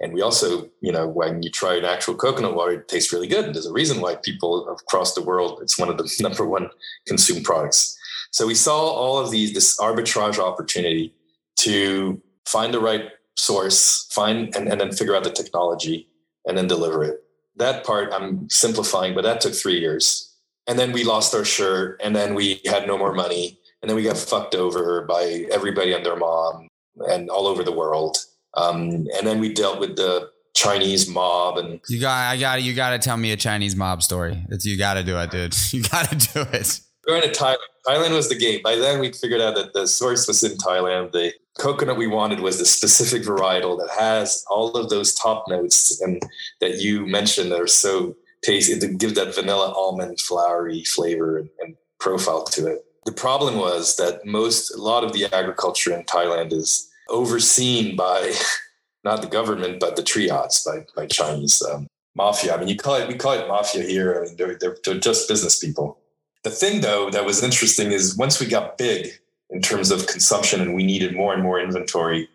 [0.00, 3.26] And we also, you know, when you try an actual coconut water, it tastes really
[3.26, 3.44] good.
[3.46, 6.68] And there's a reason why people across the world, it's one of the number one
[7.06, 7.96] consumed products.
[8.30, 11.14] So we saw all of these, this arbitrage opportunity
[11.60, 16.08] to find the right source, find and, and then figure out the technology
[16.46, 17.22] and then deliver it.
[17.56, 20.34] That part I'm simplifying, but that took three years.
[20.66, 23.96] And then we lost our shirt and then we had no more money and then
[23.96, 26.68] we got fucked over by everybody and their mom
[27.08, 28.16] and all over the world.
[28.54, 32.72] Um, and then we dealt with the chinese mob and you got i got you
[32.72, 34.42] got to tell me a chinese mob story.
[34.48, 35.54] It's you got to do it dude.
[35.72, 36.80] You got to do it.
[37.06, 40.26] Going to thailand thailand was the game by then we figured out that the source
[40.26, 44.90] was in thailand the coconut we wanted was the specific varietal that has all of
[44.90, 46.22] those top notes and
[46.60, 51.48] that you mentioned that are so tasty it give that vanilla almond flowery flavor and,
[51.60, 52.84] and profile to it.
[53.04, 58.32] The problem was that most a lot of the agriculture in Thailand is overseen by
[59.04, 62.54] not the government but the triads by by Chinese um, mafia.
[62.54, 64.18] I mean, you call it we call it mafia here.
[64.18, 65.98] I mean, they're, they're, they're just business people.
[66.46, 69.08] The thing though that was interesting is once we got big
[69.50, 72.28] in terms of consumption and we needed more and more inventory,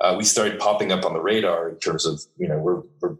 [0.00, 3.16] uh, we started popping up on the radar in terms of you know we're, we're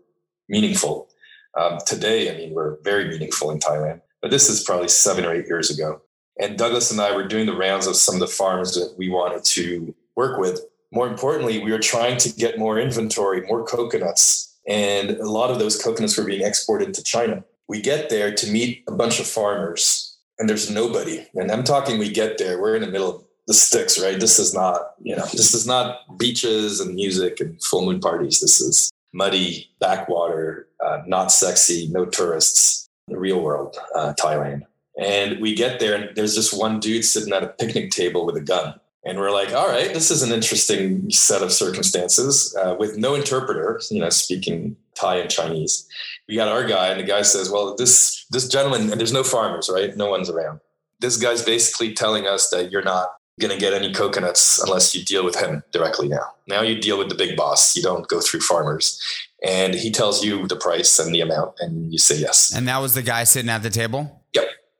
[0.48, 1.10] meaningful.
[1.54, 5.34] Um, today, I mean, we're very meaningful in Thailand, but this is probably seven or
[5.34, 6.00] eight years ago.
[6.40, 9.10] And Douglas and I were doing the rounds of some of the farms that we
[9.10, 10.62] wanted to work with.
[10.92, 14.56] More importantly, we were trying to get more inventory, more coconuts.
[14.66, 17.44] And a lot of those coconuts were being exported to China.
[17.68, 20.07] We get there to meet a bunch of farmers,
[20.38, 21.26] and there's nobody.
[21.34, 24.20] And I'm talking, we get there, we're in the middle of the sticks, right?
[24.20, 28.40] This is not, you know, this is not beaches and music and full moon parties.
[28.40, 34.62] This is muddy backwater, uh, not sexy, no tourists, the real world, uh, Thailand.
[35.00, 38.36] And we get there, and there's just one dude sitting at a picnic table with
[38.36, 38.78] a gun.
[39.04, 43.14] And we're like, all right, this is an interesting set of circumstances uh, with no
[43.14, 45.86] interpreter, you know, speaking Thai and Chinese.
[46.28, 49.22] We got our guy, and the guy says, well, this this gentleman, and there's no
[49.22, 49.96] farmers, right?
[49.96, 50.60] No one's around.
[51.00, 53.08] This guy's basically telling us that you're not
[53.40, 56.32] going to get any coconuts unless you deal with him directly now.
[56.48, 57.76] Now you deal with the big boss.
[57.76, 59.00] You don't go through farmers.
[59.44, 62.52] And he tells you the price and the amount, and you say yes.
[62.54, 64.17] And that was the guy sitting at the table?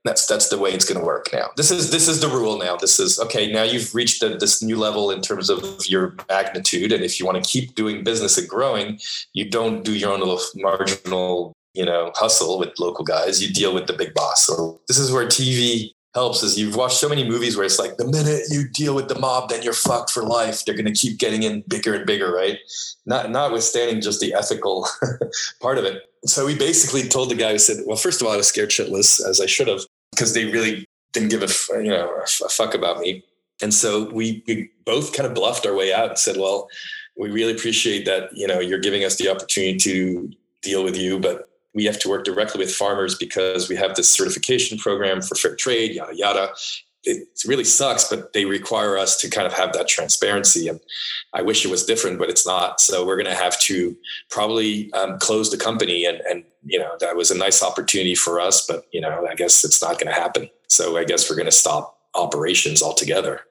[0.08, 1.50] That's that's the way it's going to work now.
[1.58, 2.76] This is this is the rule now.
[2.76, 3.52] This is okay.
[3.52, 7.26] Now you've reached a, this new level in terms of your magnitude, and if you
[7.26, 8.98] want to keep doing business and growing,
[9.34, 13.42] you don't do your own little marginal you know hustle with local guys.
[13.42, 14.46] You deal with the big boss.
[14.46, 17.98] So this is where TV helps is you've watched so many movies where it's like
[17.98, 20.64] the minute you deal with the mob, then you're fucked for life.
[20.64, 22.58] They're going to keep getting in bigger and bigger, right?
[23.04, 24.88] Not notwithstanding just the ethical
[25.60, 26.04] part of it.
[26.24, 28.70] So we basically told the guy who said, "Well, first of all, I was scared
[28.70, 29.82] shitless as I should have
[30.18, 33.24] because they really didn't give a you know a fuck about me."
[33.60, 36.68] And so we, we both kind of bluffed our way out and said, "Well,
[37.16, 40.30] we really appreciate that you know you're giving us the opportunity to
[40.62, 44.10] deal with you, but we have to work directly with farmers because we have this
[44.10, 46.52] certification program for fair trade, yada, yada.
[47.04, 50.68] It really sucks, but they require us to kind of have that transparency.
[50.68, 50.80] And
[51.32, 52.80] I wish it was different, but it's not.
[52.80, 53.96] So we're going to have to
[54.30, 56.04] probably um, close the company.
[56.04, 59.34] And, and, you know, that was a nice opportunity for us, but, you know, I
[59.36, 60.50] guess it's not going to happen.
[60.68, 63.42] So I guess we're going to stop operations altogether.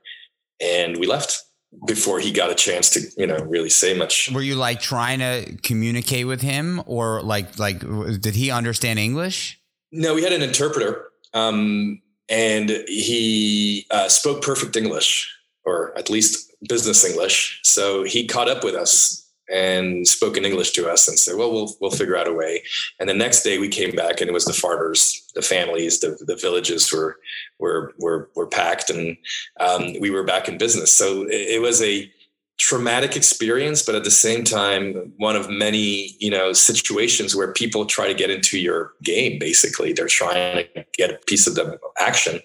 [0.62, 1.44] And we left
[1.86, 5.20] before he got a chance to you know really say much were you like trying
[5.20, 7.80] to communicate with him or like like
[8.22, 9.60] did he understand english
[9.92, 15.34] no we had an interpreter um, and he uh, spoke perfect english
[15.66, 20.72] or at least business english so he caught up with us and spoke in English
[20.72, 22.64] to us and said, "Well, we'll we'll figure out a way."
[23.00, 26.18] And the next day we came back, and it was the farmers, the families, the
[26.26, 27.18] the villages were
[27.60, 29.18] were were were packed, and
[29.60, 30.92] um, we were back in business.
[30.92, 32.12] So it, it, was a
[32.58, 37.86] traumatic experience, but at the same time, one of many, you know, situations where people
[37.86, 39.38] try to get into your game.
[39.38, 42.40] Basically, they're trying to get a piece of the action.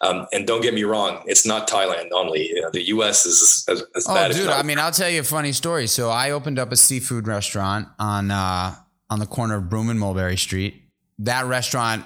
[0.00, 2.48] Um, and don't get me wrong, it's not Thailand only.
[2.48, 3.26] You know, the U.S.
[3.26, 4.32] is as, as oh, bad.
[4.32, 5.86] dude, I mean, I'll tell you a funny story.
[5.86, 8.74] So I opened up a seafood restaurant on uh,
[9.10, 10.82] on the corner of Broome and Mulberry Street.
[11.18, 12.04] That restaurant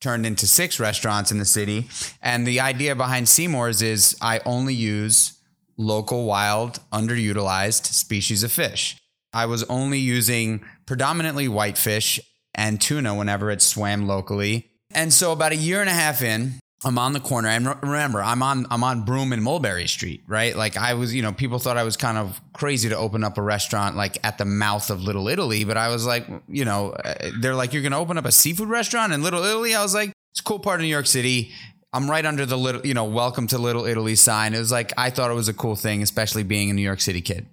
[0.00, 1.88] turned into six restaurants in the city,
[2.20, 5.33] and the idea behind Seamore's is I only use
[5.76, 8.96] local, wild, underutilized species of fish.
[9.32, 12.20] I was only using predominantly whitefish
[12.54, 14.70] and tuna whenever it swam locally.
[14.92, 18.22] And so about a year and a half in, I'm on the corner, and remember,
[18.22, 20.54] I'm on I'm on Broome and Mulberry Street, right?
[20.54, 23.38] Like I was, you know, people thought I was kind of crazy to open up
[23.38, 26.94] a restaurant like at the mouth of Little Italy, but I was like, you know,
[27.40, 29.74] they're like, you're gonna open up a seafood restaurant in Little Italy.
[29.74, 31.52] I was like, it's a cool part of New York City.
[31.94, 34.52] I'm right under the little, you know, welcome to Little Italy sign.
[34.52, 37.00] It was like, I thought it was a cool thing, especially being a New York
[37.00, 37.46] City kid.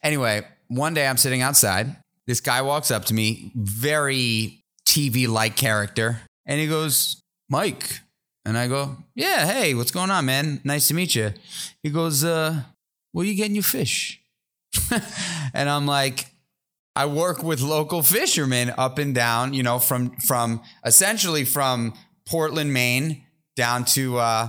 [0.00, 1.96] Anyway, one day I'm sitting outside.
[2.24, 7.98] This guy walks up to me, very TV like character, and he goes, Mike.
[8.44, 10.60] And I go, Yeah, hey, what's going on, man?
[10.62, 11.32] Nice to meet you.
[11.82, 12.62] He goes, uh,
[13.10, 14.20] Where are you getting your fish?
[15.52, 16.26] and I'm like,
[16.94, 21.92] I work with local fishermen up and down, you know, from from essentially from
[22.24, 23.24] Portland, Maine
[23.56, 24.48] down to uh,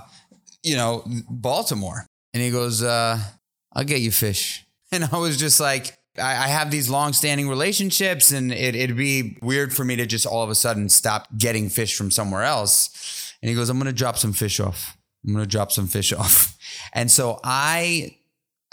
[0.63, 3.19] you know Baltimore, and he goes, uh,
[3.73, 5.97] "I'll get you fish," and I was just like.
[6.21, 10.43] I, have these long-standing relationships, and it, it'd be weird for me to just all
[10.43, 13.33] of a sudden stop getting fish from somewhere else.
[13.41, 14.97] And he goes, "I'm going to drop some fish off.
[15.25, 16.57] I'm going to drop some fish off."
[16.93, 18.17] And so I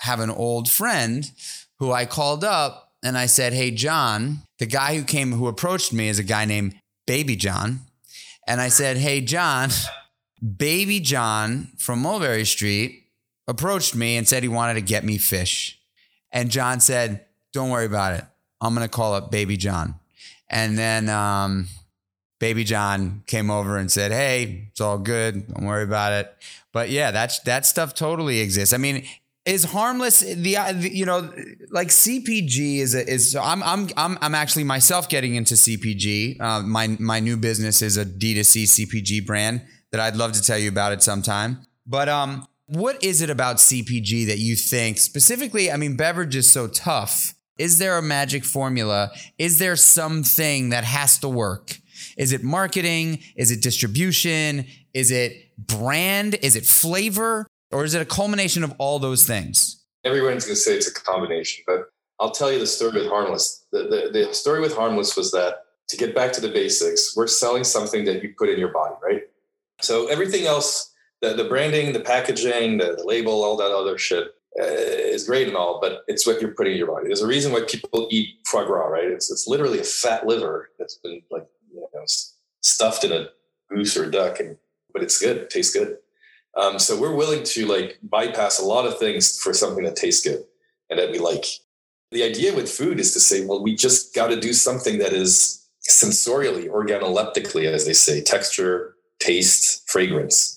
[0.00, 1.30] have an old friend
[1.78, 5.92] who I called up and I said, Hey, John, the guy who came, who approached
[5.92, 6.74] me is a guy named
[7.06, 7.80] Baby John.
[8.46, 9.70] And I said, Hey, John,
[10.40, 13.04] Baby John from Mulberry Street
[13.46, 15.80] approached me and said he wanted to get me fish.
[16.30, 18.24] And John said, Don't worry about it.
[18.60, 19.94] I'm going to call up Baby John.
[20.48, 21.68] And then um,
[22.38, 25.48] Baby John came over and said, Hey, it's all good.
[25.48, 26.34] Don't worry about it.
[26.72, 28.72] But yeah, that's, that stuff totally exists.
[28.74, 29.06] I mean,
[29.44, 31.32] is harmless the, you know
[31.70, 36.38] like CPG is a, is I'm I'm I'm I'm actually myself getting into CPG.
[36.38, 40.58] Uh, my my new business is a D2C CPG brand that I'd love to tell
[40.58, 41.66] you about it sometime.
[41.86, 45.70] But um, what is it about CPG that you think specifically?
[45.70, 47.34] I mean, beverage is so tough.
[47.58, 49.10] Is there a magic formula?
[49.38, 51.78] Is there something that has to work?
[52.16, 53.20] Is it marketing?
[53.36, 54.66] Is it distribution?
[54.94, 56.36] Is it brand?
[56.42, 57.46] Is it flavor?
[57.72, 59.82] Or is it a culmination of all those things?
[60.04, 63.64] Everyone's going to say it's a combination, but I'll tell you the story with Harmless.
[63.72, 67.26] The, the, the story with Harmless was that to get back to the basics, we're
[67.26, 69.22] selling something that you put in your body, right?
[69.80, 74.28] So everything else, the, the branding, the packaging, the, the label, all that other shit
[74.60, 77.06] uh, is great and all, but it's what you're putting in your body.
[77.06, 79.04] There's a reason why people eat foie gras, right?
[79.04, 82.04] It's, it's literally a fat liver that's been like you know,
[82.60, 83.28] stuffed in a
[83.70, 84.56] goose or a duck, and
[84.92, 85.36] but it's good.
[85.36, 85.98] It tastes good.
[86.56, 90.26] Um, so we're willing to like bypass a lot of things for something that tastes
[90.26, 90.44] good
[90.90, 91.44] and that we like.
[92.10, 95.12] The idea with food is to say, well, we just got to do something that
[95.12, 100.56] is sensorially, organoleptically, as they say, texture, taste, fragrance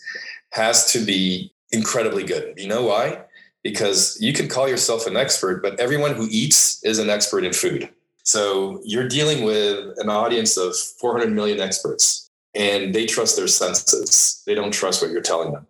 [0.51, 2.53] has to be incredibly good.
[2.57, 3.23] You know why?
[3.63, 7.53] Because you can call yourself an expert, but everyone who eats is an expert in
[7.53, 7.89] food.
[8.23, 14.43] So you're dealing with an audience of 400 million experts and they trust their senses.
[14.45, 15.65] They don't trust what you're telling them.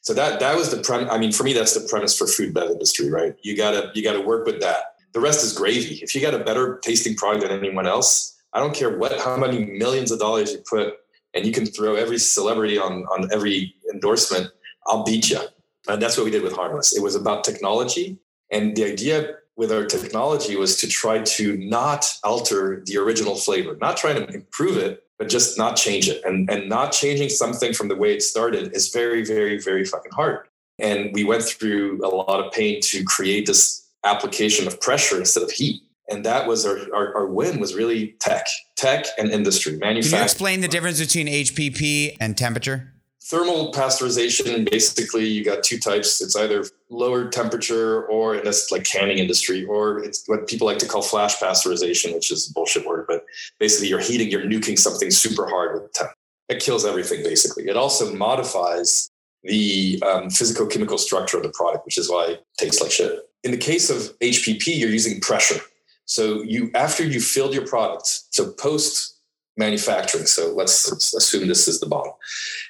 [0.00, 1.08] So that that was the premise.
[1.10, 3.34] I mean, for me, that's the premise for food bev industry, right?
[3.42, 4.94] You gotta you gotta work with that.
[5.12, 5.96] The rest is gravy.
[5.96, 9.36] If you got a better tasting product than anyone else, I don't care what how
[9.36, 10.94] many millions of dollars you put
[11.34, 14.50] and you can throw every celebrity on on every endorsement,
[14.86, 15.40] I'll beat you.
[15.88, 16.96] And that's what we did with Harmless.
[16.96, 18.18] It was about technology,
[18.50, 23.76] and the idea with our technology was to try to not alter the original flavor,
[23.80, 26.22] not trying to improve it, but just not change it.
[26.24, 30.12] And and not changing something from the way it started is very, very, very fucking
[30.12, 30.48] hard.
[30.78, 35.42] And we went through a lot of pain to create this application of pressure instead
[35.42, 39.76] of heat and that was our, our, our win was really tech tech and industry
[39.78, 42.92] manufacturing can you explain the difference between hpp and temperature?
[43.22, 46.22] Thermal pasteurization basically you got two types.
[46.22, 50.78] It's either lower temperature or in that's like canning industry or it's what people like
[50.78, 53.24] to call flash pasteurization which is a bullshit word but
[53.58, 56.10] basically you're heating you're nuking something super hard with temp.
[56.48, 57.66] It kills everything basically.
[57.66, 59.10] It also modifies
[59.42, 63.28] the um, physical chemical structure of the product which is why it tastes like shit.
[63.42, 65.60] In the case of hpp you're using pressure
[66.06, 69.16] so you after you filled your product, so post
[69.56, 70.26] manufacturing.
[70.26, 72.18] So let's, let's, assume this is the bottle.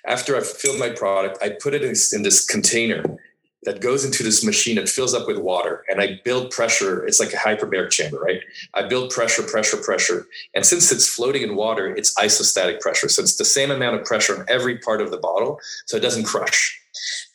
[0.06, 3.18] After I've filled my product, I put it in, in this container
[3.64, 7.04] that goes into this machine that fills up with water and I build pressure.
[7.04, 8.40] It's like a hyperbaric chamber, right?
[8.74, 10.28] I build pressure, pressure, pressure.
[10.54, 13.08] And since it's floating in water, it's isostatic pressure.
[13.08, 15.58] So it's the same amount of pressure on every part of the bottle.
[15.86, 16.80] So it doesn't crush.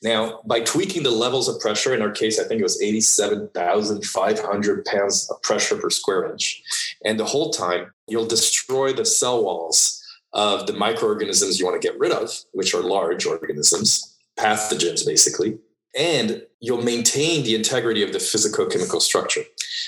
[0.03, 4.85] Now, by tweaking the levels of pressure, in our case, I think it was 87,500
[4.85, 6.63] pounds of pressure per square inch.
[7.05, 11.87] And the whole time, you'll destroy the cell walls of the microorganisms you want to
[11.87, 15.59] get rid of, which are large organisms, pathogens basically,
[15.97, 19.43] and you'll maintain the integrity of the physicochemical structure.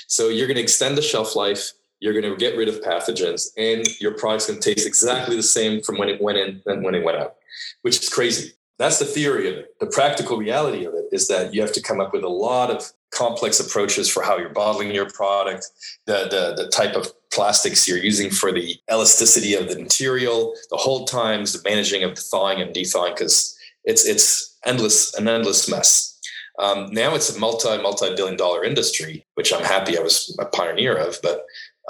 [0.06, 3.48] So you're going to extend the shelf life, you're going to get rid of pathogens,
[3.56, 6.84] and your product's going to taste exactly the same from when it went in and
[6.84, 7.36] when it went out,
[7.82, 8.52] which is crazy.
[8.78, 9.78] That's the theory of it.
[9.78, 12.70] The practical reality of it is that you have to come up with a lot
[12.70, 15.70] of complex approaches for how you're bottling your product,
[16.06, 20.76] the, the, the type of plastics you're using for the elasticity of the material, the
[20.76, 25.68] hold times, the managing of the thawing and dethawing, because it's it's endless an endless
[25.68, 26.18] mess.
[26.58, 30.46] Um, now it's a multi multi billion dollar industry, which I'm happy I was a
[30.46, 31.18] pioneer of.
[31.22, 31.44] But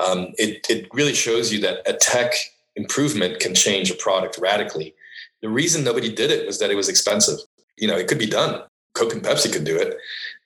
[0.04, 2.32] um, it it really shows you that a tech
[2.76, 4.94] improvement can change a product radically
[5.44, 7.38] the reason nobody did it was that it was expensive.
[7.76, 8.62] You know, it could be done.
[8.94, 9.94] Coke and Pepsi could do it.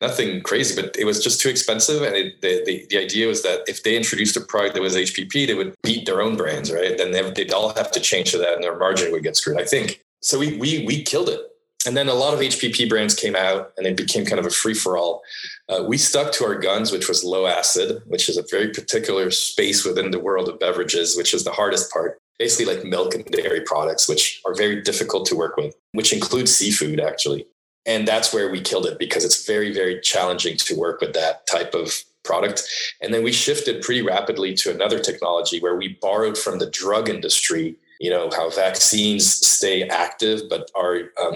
[0.00, 2.02] Nothing crazy, but it was just too expensive.
[2.02, 4.96] And it, the, the, the idea was that if they introduced a product that was
[4.96, 6.98] HPP, they would beat their own brands, right?
[6.98, 9.60] Then they, they'd all have to change to that and their margin would get screwed.
[9.60, 10.02] I think.
[10.20, 11.42] So we, we, we killed it.
[11.86, 14.50] And then a lot of HPP brands came out and it became kind of a
[14.50, 15.22] free for all.
[15.68, 19.30] Uh, we stuck to our guns, which was low acid, which is a very particular
[19.30, 23.24] space within the world of beverages, which is the hardest part basically like milk and
[23.26, 27.46] dairy products, which are very difficult to work with, which includes seafood actually.
[27.86, 31.46] And that's where we killed it because it's very, very challenging to work with that
[31.46, 32.62] type of product.
[33.00, 37.08] And then we shifted pretty rapidly to another technology where we borrowed from the drug
[37.08, 41.34] industry, you know, how vaccines stay active, but are um,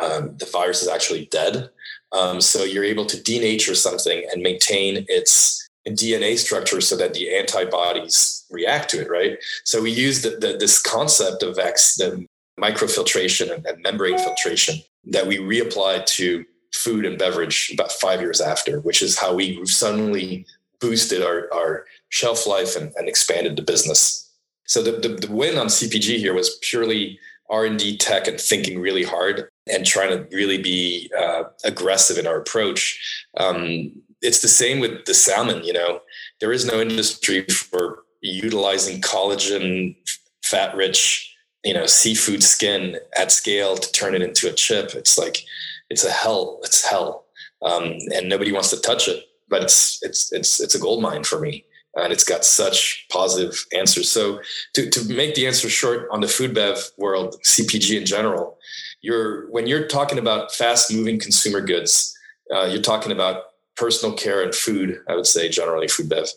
[0.00, 1.68] um, the virus is actually dead.
[2.12, 7.34] Um, so you're able to denature something and maintain its DNA structure so that the
[7.34, 9.38] antibodies react to it, right?
[9.64, 12.26] So we use the, the, this concept of vac- the
[12.58, 18.40] microfiltration and, and membrane filtration that we reapplied to food and beverage about five years
[18.40, 20.46] after, which is how we suddenly
[20.80, 24.30] boosted our, our shelf life and, and expanded the business.
[24.64, 27.18] So the, the, the win on CPG here was purely
[27.50, 32.36] R&D tech and thinking really hard and trying to really be uh, aggressive in our
[32.36, 33.26] approach.
[33.36, 33.92] Um,
[34.22, 35.64] it's the same with the salmon.
[35.64, 36.00] You know,
[36.40, 39.96] there is no industry for utilizing collagen,
[40.44, 44.94] fat rich, you know, seafood skin at scale to turn it into a chip.
[44.94, 45.44] It's like
[45.88, 46.60] it's a hell.
[46.62, 47.26] It's hell,
[47.62, 49.24] um, and nobody wants to touch it.
[49.48, 51.64] But it's it's it's it's a gold mine for me,
[51.96, 54.10] and it's got such positive answers.
[54.10, 54.40] So
[54.74, 58.58] to to make the answer short on the food bev world, CPG in general,
[59.02, 62.16] you're when you're talking about fast moving consumer goods,
[62.54, 63.44] uh, you're talking about
[63.80, 66.28] personal care and food, I would say generally food bev.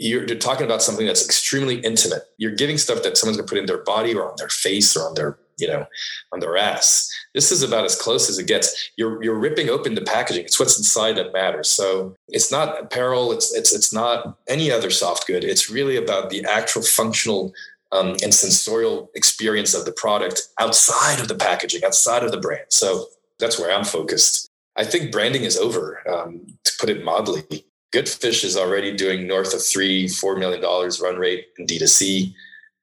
[0.00, 2.22] You're, you're, talking about something that's extremely intimate.
[2.36, 5.08] You're giving stuff that someone's gonna put in their body or on their face or
[5.08, 5.86] on their, you know,
[6.32, 7.10] on their ass.
[7.34, 8.92] This is about as close as it gets.
[8.96, 10.44] You're you're ripping open the packaging.
[10.44, 11.68] It's what's inside that matters.
[11.68, 13.32] So it's not apparel.
[13.32, 15.42] It's it's it's not any other soft good.
[15.42, 17.52] It's really about the actual functional
[17.90, 22.66] um, and sensorial experience of the product outside of the packaging, outside of the brand.
[22.68, 23.06] So
[23.40, 24.47] that's where I'm focused.
[24.78, 27.66] I think branding is over, um, to put it mildly.
[27.92, 32.32] Goodfish is already doing north of three, four million dollars run rate in D2C.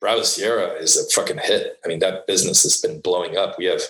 [0.02, 1.80] Bravo Sierra is a fucking hit.
[1.86, 3.58] I mean, that business has been blowing up.
[3.58, 3.82] We have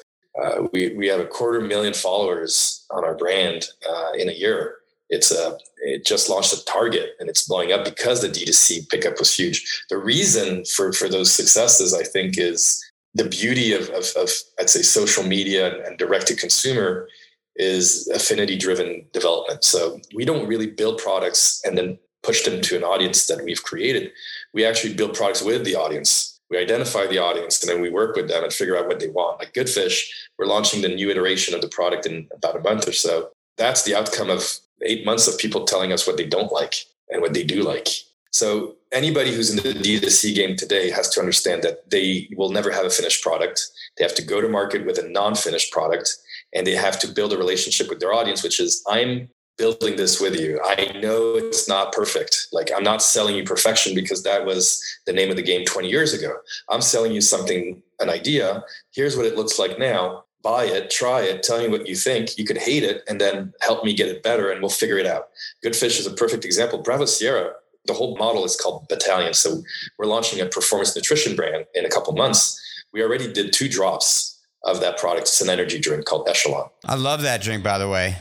[0.41, 4.75] uh, we we have a quarter million followers on our brand uh, in a year.
[5.09, 9.17] It's a it just launched at Target and it's blowing up because the D2C pickup
[9.17, 9.83] was huge.
[9.89, 12.83] The reason for for those successes, I think, is
[13.15, 14.29] the beauty of of, of
[14.59, 17.07] I'd say social media and, and direct to consumer
[17.55, 19.63] is affinity driven development.
[19.63, 23.63] So we don't really build products and then push them to an audience that we've
[23.63, 24.11] created.
[24.53, 26.39] We actually build products with the audience.
[26.49, 29.09] We identify the audience and then we work with them and figure out what they
[29.09, 29.39] want.
[29.39, 32.93] Like Goodfish, we're launching the new iteration of the product in about a month or
[32.93, 33.29] so.
[33.57, 34.43] That's the outcome of
[34.81, 36.75] eight months of people telling us what they don't like
[37.09, 37.87] and what they do like.
[38.31, 42.69] So anybody who's in the D2C game today has to understand that they will never
[42.69, 43.61] have a finished product.
[43.97, 46.17] They have to go to market with a non-finished product
[46.55, 50.19] and they have to build a relationship with their audience, which is I'm building this
[50.19, 50.59] with you.
[50.63, 52.47] I know it's not perfect.
[52.51, 55.89] Like I'm not selling you perfection because that was the name of the game 20
[55.89, 56.35] years ago.
[56.69, 58.63] I'm selling you something, an idea.
[58.93, 60.23] Here's what it looks like now.
[60.43, 62.37] Buy it, try it, tell me what you think.
[62.37, 65.07] You could hate it and then help me get it better and we'll figure it
[65.07, 65.29] out.
[65.63, 66.81] Goodfish is a perfect example.
[66.81, 67.53] Bravo Sierra,
[67.85, 69.33] the whole model is called Battalion.
[69.33, 69.63] So
[69.97, 72.61] we're launching a performance nutrition brand in a couple months.
[72.93, 74.34] We already did two drops
[74.65, 75.27] of that product.
[75.27, 76.69] It's an energy drink called Echelon.
[76.85, 78.17] I love that drink, by the way.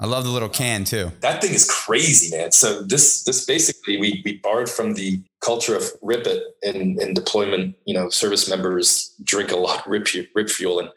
[0.00, 1.10] I love the little can too.
[1.20, 2.52] That thing is crazy, man.
[2.52, 7.14] So this this basically we we borrowed from the culture of rip it in, in
[7.14, 7.74] deployment.
[7.84, 10.90] You know, service members drink a lot rip rip fuel, and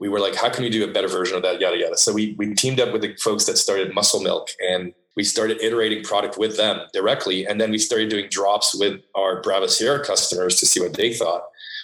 [0.00, 1.60] we were like, how can we do a better version of that?
[1.60, 1.96] Yada yada.
[1.96, 5.60] So we we teamed up with the folks that started Muscle Milk, and we started
[5.62, 10.04] iterating product with them directly, and then we started doing drops with our Bravo Sierra
[10.04, 11.42] customers to see what they thought.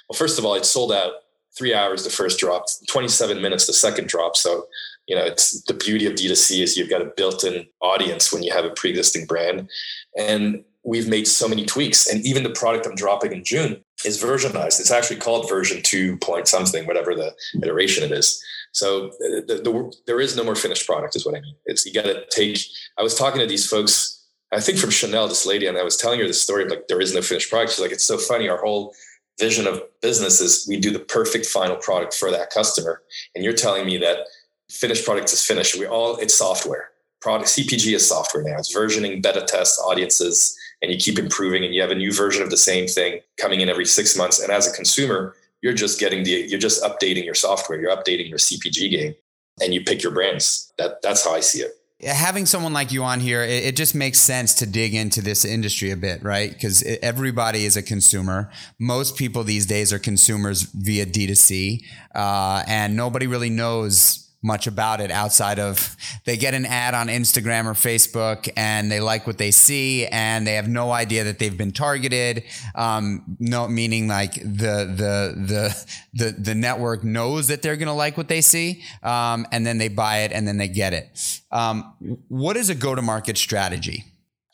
[0.08, 1.12] Well, first of all, it sold out
[1.56, 4.36] three hours the first drop, 27 minutes the second drop.
[4.36, 4.66] So
[5.06, 8.52] you know it's the beauty of d2c is you've got a built-in audience when you
[8.52, 9.68] have a pre-existing brand.
[10.18, 14.22] And we've made so many tweaks and even the product i'm dropping in june is
[14.22, 14.80] versionized.
[14.80, 18.40] It's actually called version 2 point something whatever the iteration it is.
[18.72, 21.54] So the, the, there is no more finished product is what i mean.
[21.66, 22.58] It's you got to take
[22.98, 25.96] i was talking to these folks i think from chanel this lady and i was
[25.96, 27.72] telling her the story of like there is no finished product.
[27.72, 28.94] She's like it's so funny our whole
[29.38, 33.02] vision of business is we do the perfect final product for that customer
[33.34, 34.26] and you're telling me that
[34.70, 35.78] finished product is finished.
[35.78, 36.90] We all it's software.
[37.20, 38.58] Product CPG is software now.
[38.58, 41.64] It's versioning, beta test audiences, and you keep improving.
[41.64, 44.40] And you have a new version of the same thing coming in every six months.
[44.40, 47.80] And as a consumer, you're just getting the you're just updating your software.
[47.80, 49.14] You're updating your CPG game,
[49.60, 50.72] and you pick your brands.
[50.78, 51.72] That that's how I see it
[52.02, 55.44] having someone like you on here, it, it, just makes sense to dig into this
[55.44, 56.50] industry a bit, right?
[56.50, 58.50] Because everybody is a consumer.
[58.78, 61.82] Most people these days are consumers via D2C,
[62.14, 67.08] uh, and nobody really knows much about it outside of they get an ad on
[67.08, 71.40] Instagram or Facebook and they like what they see and they have no idea that
[71.40, 72.44] they've been targeted.
[72.74, 78.16] Um, no, meaning like the the the the the network knows that they're gonna like
[78.16, 81.40] what they see, um, and then they buy it and then they get it.
[81.50, 81.94] Um,
[82.28, 84.04] what is a go to market strategy?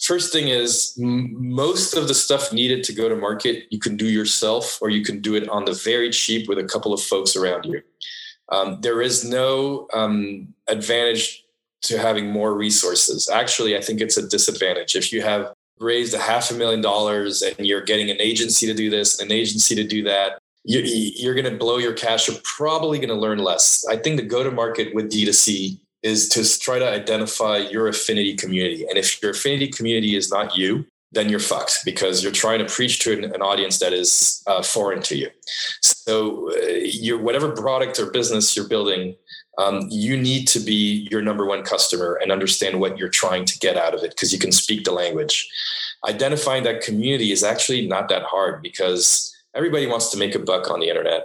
[0.03, 4.07] First thing is most of the stuff needed to go to market you can do
[4.07, 7.37] yourself or you can do it on the very cheap with a couple of folks
[7.37, 7.83] around you.
[8.49, 11.45] Um, there is no um, advantage
[11.83, 13.29] to having more resources.
[13.29, 14.95] Actually, I think it's a disadvantage.
[14.95, 18.75] If you have raised a half a million dollars and you're getting an agency to
[18.75, 22.29] do this and an agency to do that, you, are going to blow your cash.
[22.29, 23.85] You're probably going to learn less.
[23.89, 28.35] I think the go to market with D2C is to try to identify your affinity
[28.35, 28.87] community.
[28.89, 32.65] And if your affinity community is not you, then you're fucked because you're trying to
[32.65, 35.31] preach to an, an audience that is uh, foreign to you.
[35.83, 39.17] So, uh, your whatever product or business you're building,
[39.59, 43.59] um, you need to be your number one customer and understand what you're trying to
[43.59, 45.49] get out of it because you can speak the language.
[46.09, 50.71] Identifying that community is actually not that hard because everybody wants to make a buck
[50.71, 51.25] on the internet.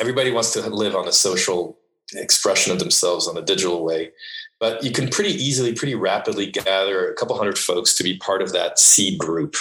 [0.00, 1.76] Everybody wants to live on a social
[2.14, 4.12] expression of themselves on a digital way
[4.60, 8.42] but you can pretty easily, pretty rapidly gather a couple hundred folks to be part
[8.42, 9.56] of that seed group.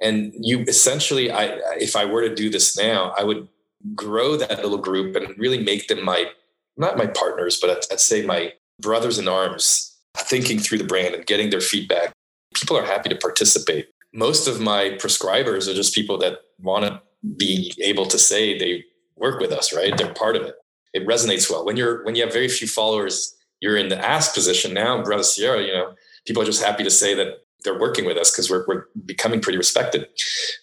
[0.00, 3.48] And you essentially, I, if I were to do this now, I would
[3.94, 6.30] grow that little group and really make them my,
[6.76, 11.26] not my partners, but I'd, say my brothers in arms, thinking through the brand and
[11.26, 12.12] getting their feedback.
[12.54, 13.88] People are happy to participate.
[14.12, 17.00] Most of my prescribers are just people that want to
[17.36, 18.84] be able to say they
[19.16, 19.96] work with us, right?
[19.96, 20.54] They're part of it.
[20.92, 21.64] It resonates well.
[21.64, 25.22] When you're when you have very few followers, you're in the ask position now, Bravo
[25.22, 25.94] Sierra, you know,
[26.26, 29.40] people are just happy to say that they're working with us because we're, we're becoming
[29.40, 30.08] pretty respected.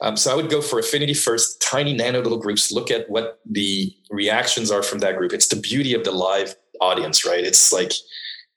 [0.01, 3.39] Um, so I would go for affinity first, tiny nano little groups, look at what
[3.49, 5.31] the reactions are from that group.
[5.31, 7.43] It's the beauty of the live audience, right?
[7.43, 7.93] It's like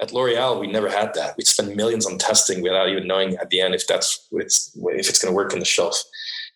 [0.00, 1.36] at L'Oreal, we never had that.
[1.36, 5.08] We'd spend millions on testing without even knowing at the end if that's it's, if
[5.08, 6.02] it's going to work on the shelf.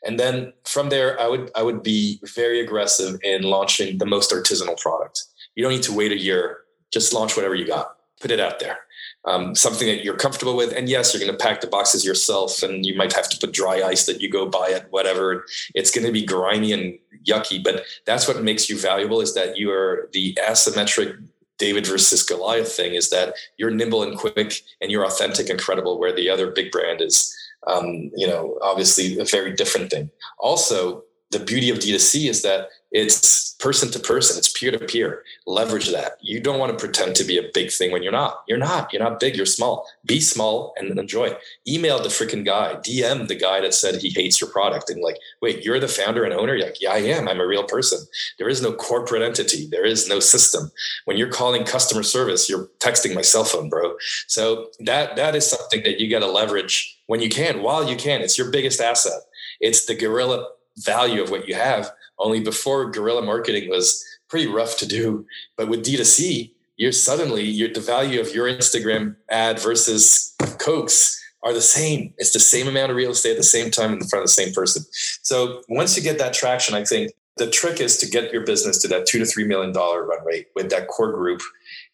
[0.05, 4.33] And then from there, I would I would be very aggressive in launching the most
[4.33, 5.23] artisanal product.
[5.55, 6.59] You don't need to wait a year
[6.93, 8.79] just launch whatever you got, put it out there.
[9.25, 10.73] Um, something that you're comfortable with.
[10.73, 13.53] And yes, you're going to pack the boxes yourself, and you might have to put
[13.53, 15.45] dry ice that you go buy at whatever.
[15.75, 19.21] It's going to be grimy and yucky, but that's what makes you valuable.
[19.21, 21.21] Is that you are the asymmetric
[21.59, 22.95] David versus Goliath thing.
[22.95, 26.71] Is that you're nimble and quick, and you're authentic and credible, where the other big
[26.71, 27.35] brand is,
[27.67, 30.09] um, you know, obviously a very different thing.
[30.39, 34.39] Also, the beauty of D2C is that it's person to person.
[34.39, 35.23] It's peer to peer.
[35.47, 36.19] Leverage that.
[36.21, 38.45] You don't want to pretend to be a big thing when you're not.
[38.47, 38.93] You're not.
[38.93, 39.89] You're not big you're small.
[40.05, 41.37] Be small and enjoy.
[41.67, 42.75] Email the freaking guy.
[42.77, 46.25] Dm the guy that said he hates your product and like wait you're the founder
[46.25, 46.55] and owner?
[46.55, 47.29] You're like yeah i am.
[47.29, 47.99] I'm a real person.
[48.39, 49.67] There is no corporate entity.
[49.67, 50.71] There is no system.
[51.07, 53.97] When you're calling customer service you're texting my cell phone bro.
[54.27, 57.97] So that that is something that you got to leverage when you can while you
[57.97, 58.21] can.
[58.21, 59.21] It's your biggest asset.
[59.61, 64.77] It's the guerrilla value of what you have only before guerrilla marketing was pretty rough
[64.79, 65.27] to do.
[65.57, 71.53] But with D2C, you're suddenly you're, the value of your Instagram ad versus Cokes are
[71.53, 72.13] the same.
[72.19, 74.29] It's the same amount of real estate at the same time in front of the
[74.29, 74.85] same person.
[75.23, 78.79] So once you get that traction, I think the trick is to get your business
[78.79, 81.43] to that two to three million dollar run rate with that core group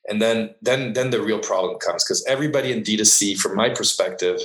[0.09, 4.41] and then then then the real problem comes because everybody in d2c from my perspective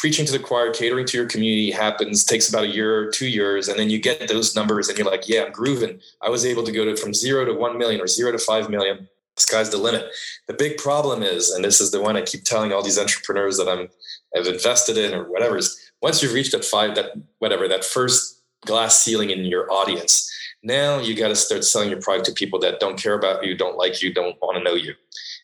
[0.00, 3.26] preaching to the choir catering to your community happens takes about a year or two
[3.26, 6.00] years and then you get those numbers and you're like yeah i'm grooving.
[6.22, 8.68] I was able to go to from zero to one million or zero to five
[8.68, 9.08] million.
[9.38, 10.06] Sky's the limit.
[10.46, 13.56] The big problem is and this is the one i keep telling all these entrepreneurs
[13.58, 13.88] that i'm
[14.36, 18.42] i've invested in or whatever is once you've reached that five that whatever that first
[18.64, 20.30] glass ceiling in your audience
[20.66, 23.56] now you got to start selling your product to people that don't care about you,
[23.56, 24.94] don't like you, don't want to know you.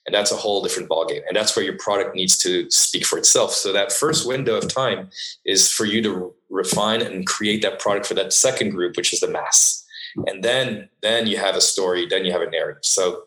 [0.06, 1.22] And that's a whole different ballgame.
[1.28, 3.52] And that's where your product needs to speak for itself.
[3.52, 5.10] So that first window of time
[5.44, 9.20] is for you to refine and create that product for that second group, which is
[9.20, 9.84] the mass.
[10.26, 12.84] And then then you have a story, then you have a narrative.
[12.84, 13.22] So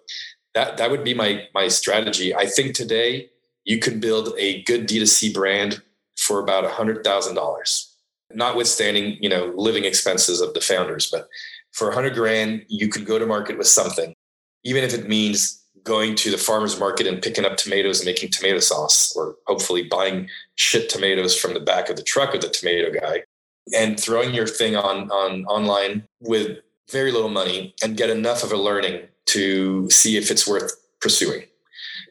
[0.54, 2.36] that that would be my my strategy.
[2.36, 3.30] I think today
[3.64, 5.82] you can build a good D2C brand
[6.18, 7.96] for about a hundred thousand dollars,
[8.32, 11.28] notwithstanding, you know, living expenses of the founders, but
[11.76, 14.16] for a 100 grand, you could go to market with something,
[14.64, 18.32] even if it means going to the farmer's market and picking up tomatoes and making
[18.32, 22.50] tomato sauce, or hopefully buying shit tomatoes from the back of the truck of the
[22.50, 23.24] tomato guy
[23.74, 26.60] and throwing your thing on, on online with
[26.92, 31.44] very little money and get enough of a learning to see if it's worth pursuing.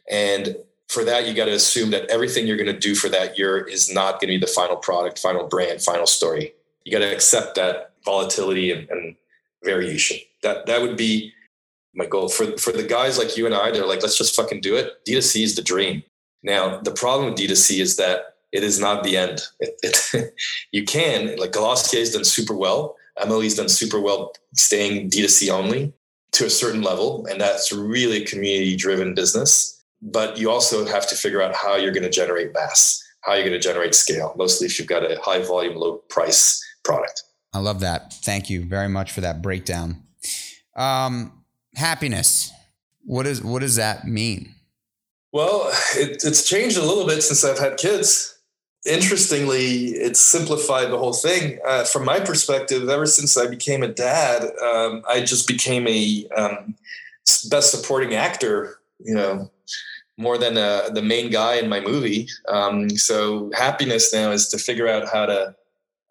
[0.09, 0.55] And
[0.87, 3.57] for that, you got to assume that everything you're going to do for that year
[3.57, 6.53] is not going to be the final product, final brand, final story.
[6.83, 9.15] You got to accept that volatility and, and
[9.63, 10.17] variation.
[10.43, 11.33] That that would be
[11.95, 13.71] my goal for for the guys like you and I.
[13.71, 15.05] They're like, let's just fucking do it.
[15.07, 16.03] D2C is the dream.
[16.43, 19.41] Now the problem with D2C is that it is not the end.
[19.59, 19.79] It,
[20.13, 20.33] it,
[20.71, 22.95] you can like Glossier has done super well.
[23.19, 25.93] Emily's done super well staying D2C only
[26.33, 29.83] to a certain level, and that's really community driven business.
[30.01, 33.47] But you also have to figure out how you're going to generate mass, how you're
[33.47, 34.33] going to generate scale.
[34.37, 37.23] Mostly if you've got a high volume, low price product.
[37.53, 38.13] I love that.
[38.13, 40.03] Thank you very much for that breakdown.
[40.75, 41.44] Um,
[41.75, 42.51] happiness.
[43.03, 44.55] What is what does that mean?
[45.31, 48.37] Well, it, it's changed a little bit since I've had kids.
[48.85, 51.59] Interestingly, it's simplified the whole thing.
[51.67, 56.27] Uh, from my perspective, ever since I became a dad, um, I just became a
[56.37, 56.75] um,
[57.49, 58.79] best supporting actor.
[59.03, 59.51] You know,
[60.17, 62.29] more than uh, the main guy in my movie.
[62.47, 65.55] Um, so happiness now is to figure out how to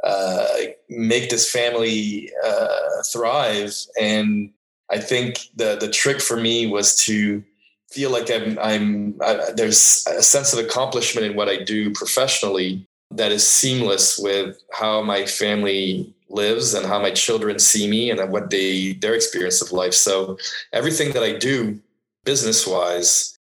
[0.04, 0.46] uh,
[0.90, 3.74] make this family uh, thrive.
[3.98, 4.50] And
[4.90, 7.42] I think the the trick for me was to
[7.90, 12.86] feel like I'm I'm I, there's a sense of accomplishment in what I do professionally
[13.10, 18.32] that is seamless with how my family lives and how my children see me and
[18.32, 19.94] what they their experience of life.
[19.94, 20.38] So
[20.72, 21.80] everything that I do
[22.24, 23.38] business wise,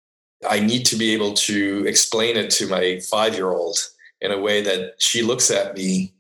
[0.49, 3.77] I need to be able to explain it to my five year old
[4.19, 6.13] in a way that she looks at me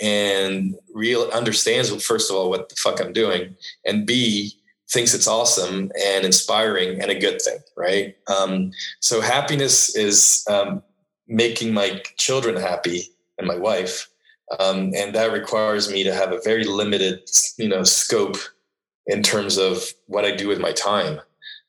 [0.00, 4.59] and real understands first of all what the fuck I'm doing, and B
[4.92, 8.16] thinks it's awesome and inspiring and a good thing, right?
[8.26, 10.82] Um, so happiness is um,
[11.28, 13.02] making my children happy
[13.38, 14.08] and my wife,
[14.58, 17.20] um, and that requires me to have a very limited,
[17.56, 18.36] you know, scope
[19.06, 21.20] in terms of what I do with my time.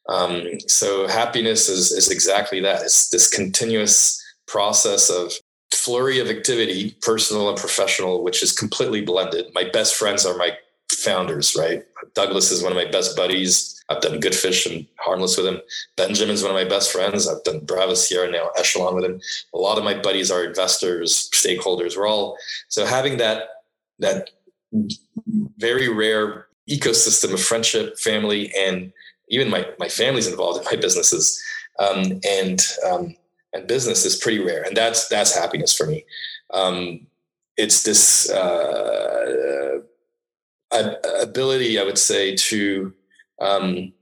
[0.10, 2.82] Um, so happiness is is exactly that.
[2.82, 5.32] It's this continuous process of
[5.72, 9.46] flurry of activity, personal and professional, which is completely blended.
[9.54, 10.58] My best friends are my
[10.96, 11.84] founders, right?
[12.14, 13.84] Douglas is one of my best buddies.
[13.90, 15.60] I've done Goodfish and Harmless with him.
[15.98, 17.28] Benjamin is one of my best friends.
[17.28, 19.20] I've done Bravo Sierra now, Echelon with him.
[19.54, 21.98] A lot of my buddies are investors, stakeholders.
[21.98, 22.38] We're all
[22.70, 23.50] so having that
[24.00, 24.30] that
[25.58, 28.94] very rare ecosystem of friendship, family, and
[29.30, 31.42] even my my family's involved in my businesses.
[31.80, 33.16] Um, and um,
[33.54, 36.06] and business is pretty rare, and that's that's happiness for me.
[36.54, 37.08] Um,
[37.58, 39.21] it's this uh,
[41.32, 42.94] ability, I would say, to
[43.40, 43.94] um,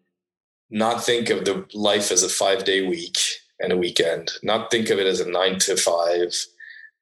[0.69, 3.17] not think of the life as a five day week
[3.59, 6.33] and a weekend, not think of it as a nine to five.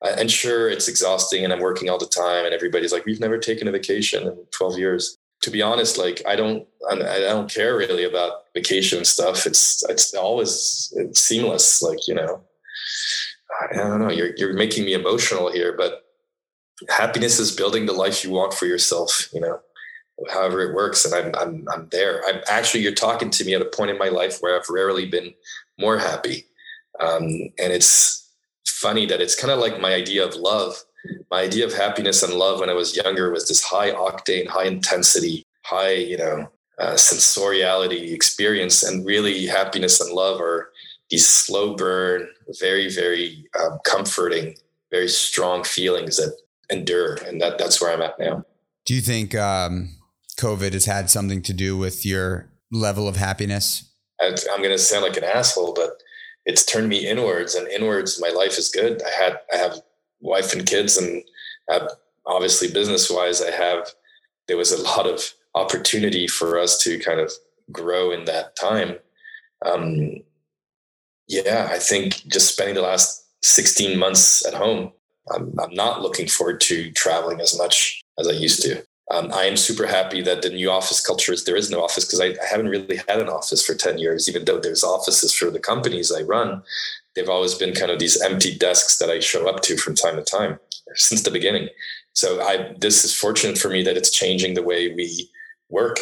[0.03, 3.19] Uh, and sure, it's exhausting, and I'm working all the time, and everybody's like, "We've
[3.19, 7.51] never taken a vacation in 12 years." To be honest, like I don't, I don't
[7.51, 9.45] care really about vacation stuff.
[9.47, 11.81] It's it's always it's seamless.
[11.81, 12.43] Like you know,
[13.71, 14.11] I don't know.
[14.11, 16.03] You're you're making me emotional here, but
[16.89, 19.29] happiness is building the life you want for yourself.
[19.33, 19.59] You know,
[20.31, 22.21] however it works, and I'm I'm I'm there.
[22.27, 25.05] I'm actually you're talking to me at a point in my life where I've rarely
[25.05, 25.33] been
[25.79, 26.45] more happy,
[26.99, 27.23] um,
[27.59, 28.29] and it's
[28.65, 30.83] funny that it's kind of like my idea of love.
[31.31, 34.65] My idea of happiness and love when I was younger was this high octane, high
[34.65, 36.49] intensity, high you know
[36.79, 40.71] uh, sensoriality experience, and really happiness and love are
[41.09, 42.27] these slow burn,
[42.59, 44.55] very, very um, comforting,
[44.91, 46.35] very strong feelings that
[46.69, 47.15] endure.
[47.25, 48.45] And that, that's where I'm at now.
[48.85, 49.96] Do you think um,
[50.37, 53.91] COVID has had something to do with your level of happiness?
[54.21, 56.01] I'm going to sound like an asshole, but
[56.45, 58.21] it's turned me inwards and inwards.
[58.21, 59.01] My life is good.
[59.03, 59.81] I had, I have
[60.21, 61.23] wife and kids and
[61.69, 61.87] uh,
[62.25, 63.89] obviously business wise, I have,
[64.47, 67.31] there was a lot of opportunity for us to kind of
[67.71, 68.97] grow in that time.
[69.65, 70.17] Um,
[71.27, 74.91] yeah, I think just spending the last 16 months at home,
[75.33, 78.83] I'm, I'm not looking forward to traveling as much as I used to.
[79.09, 82.03] Um, I am super happy that the new office culture is there is no office
[82.03, 85.33] because I, I, haven't really had an office for 10 years, even though there's offices
[85.33, 86.61] for the companies I run.
[87.15, 90.17] They've always been kind of these empty desks that I show up to from time
[90.17, 90.59] to time
[90.95, 91.69] since the beginning.
[92.13, 95.29] So I, this is fortunate for me that it's changing the way we
[95.69, 95.99] work.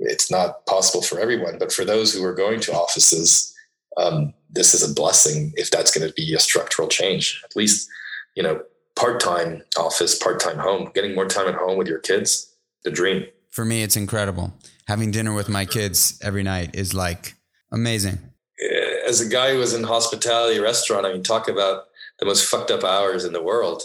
[0.00, 3.54] It's not possible for everyone, but for those who are going to offices,
[3.96, 7.40] um, this is a blessing if that's going to be a structural change.
[7.44, 7.88] At least,
[8.34, 8.62] you know,
[8.96, 12.47] part-time office, part-time home, getting more time at home with your kids,
[12.84, 13.26] the dream.
[13.50, 14.52] For me, it's incredible.
[14.86, 17.34] Having dinner with my kids every night is like
[17.72, 18.18] amazing.
[19.06, 21.84] As a guy who was in hospitality restaurant, I mean, talk about
[22.18, 23.82] the most fucked up hours in the world.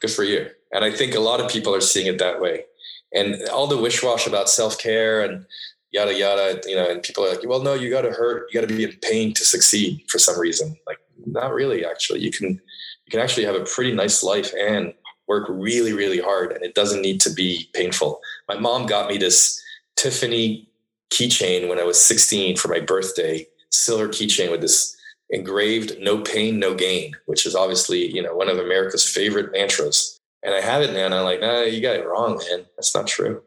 [0.00, 0.48] Good for you.
[0.72, 2.64] And I think a lot of people are seeing it that way.
[3.12, 5.46] And all the wish wash about self care and
[5.92, 8.60] yada yada, you know, and people are like, well, no, you got to hurt, you
[8.60, 10.76] got to be in pain to succeed for some reason.
[10.86, 11.84] Like, not really.
[11.84, 14.92] Actually, you can you can actually have a pretty nice life and
[15.28, 18.20] work really really hard, and it doesn't need to be painful.
[18.48, 19.60] My mom got me this
[19.96, 20.68] Tiffany
[21.10, 24.96] keychain when I was 16 for my birthday, silver keychain with this
[25.30, 30.20] engraved "No pain, no gain," which is obviously you know one of America's favorite mantras.
[30.42, 32.66] And I have it now, and I'm like, nah, you got it wrong, man.
[32.76, 33.42] That's not true.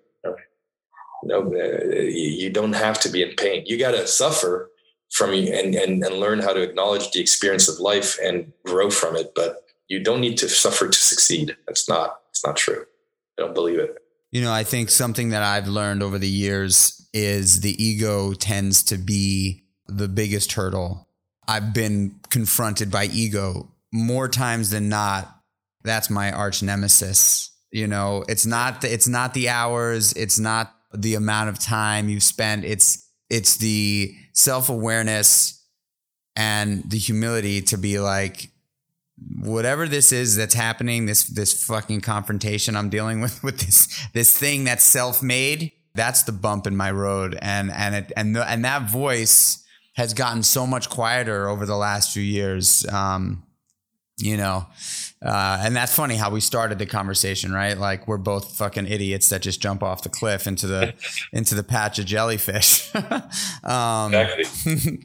[1.23, 3.63] No, uh, you don't have to be in pain.
[3.65, 4.71] You got to suffer
[5.11, 8.89] from you and, and, and learn how to acknowledge the experience of life and grow
[8.89, 9.33] from it.
[9.35, 11.55] But you don't need to suffer to succeed.
[11.67, 12.85] That's not, it's not true.
[13.37, 13.97] I don't believe it.
[14.31, 18.83] You know, I think something that I've learned over the years is the ego tends
[18.83, 21.07] to be the biggest hurdle.
[21.47, 25.35] I've been confronted by ego more times than not.
[25.83, 27.51] That's my arch nemesis.
[27.71, 32.09] You know, it's not the, it's not the hours, it's not the amount of time
[32.09, 32.65] you spend.
[32.65, 35.63] It's it's the self-awareness
[36.35, 38.51] and the humility to be like
[39.41, 44.37] whatever this is that's happening this this fucking confrontation I'm dealing with with this this
[44.37, 47.37] thing that's self-made that's the bump in my road.
[47.41, 49.63] And and it and the, and that voice
[49.95, 53.43] has gotten so much quieter over the last few years um,
[54.17, 54.65] you know
[55.21, 57.77] uh, and that's funny how we started the conversation right?
[57.77, 60.93] Like we're both fucking idiots that just jump off the cliff into the
[61.33, 62.89] into the patch of jellyfish.
[63.63, 65.03] Um, exactly.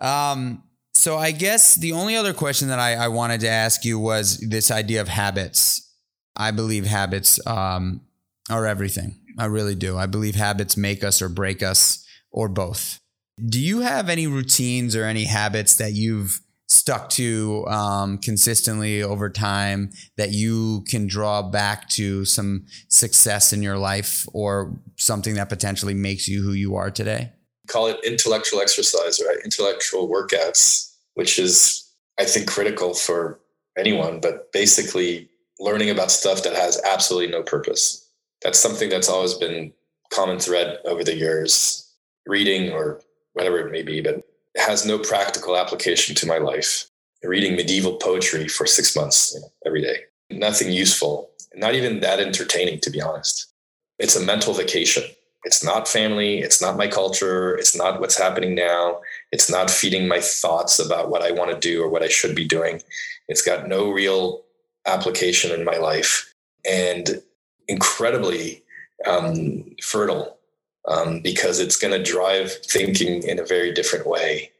[0.00, 0.62] um,
[0.98, 4.38] so i guess the only other question that I, I, wanted to ask you was
[4.38, 5.88] this idea of habits.
[6.36, 8.00] I believe habits um,
[8.48, 9.16] are everything.
[9.38, 9.96] I really do.
[9.96, 13.00] I believe habits make us or break us or both.
[13.44, 19.30] Do you have any routines or any habits that you've stuck to um, consistently over
[19.30, 25.48] time that you can draw back to some success in your life or something that
[25.48, 27.32] potentially makes you who you are today?
[27.68, 29.38] Call it intellectual exercise, right?
[29.44, 30.87] Intellectual workouts,
[31.18, 31.84] which is,
[32.20, 33.40] I think, critical for
[33.76, 38.08] anyone, but basically learning about stuff that has absolutely no purpose.
[38.40, 39.72] That's something that's always been
[40.12, 41.92] common thread over the years,
[42.24, 43.00] reading or
[43.32, 44.22] whatever it may be, but
[44.56, 46.88] has no practical application to my life.
[47.24, 50.02] Reading medieval poetry for six months you know, every day.
[50.30, 53.52] Nothing useful, not even that entertaining, to be honest.
[53.98, 55.02] It's a mental vacation.
[55.48, 56.40] It's not family.
[56.40, 57.56] It's not my culture.
[57.56, 59.00] It's not what's happening now.
[59.32, 62.36] It's not feeding my thoughts about what I want to do or what I should
[62.36, 62.82] be doing.
[63.28, 64.42] It's got no real
[64.86, 66.34] application in my life
[66.70, 67.22] and
[67.66, 68.62] incredibly
[69.06, 70.36] um, fertile
[70.86, 74.50] um, because it's going to drive thinking in a very different way.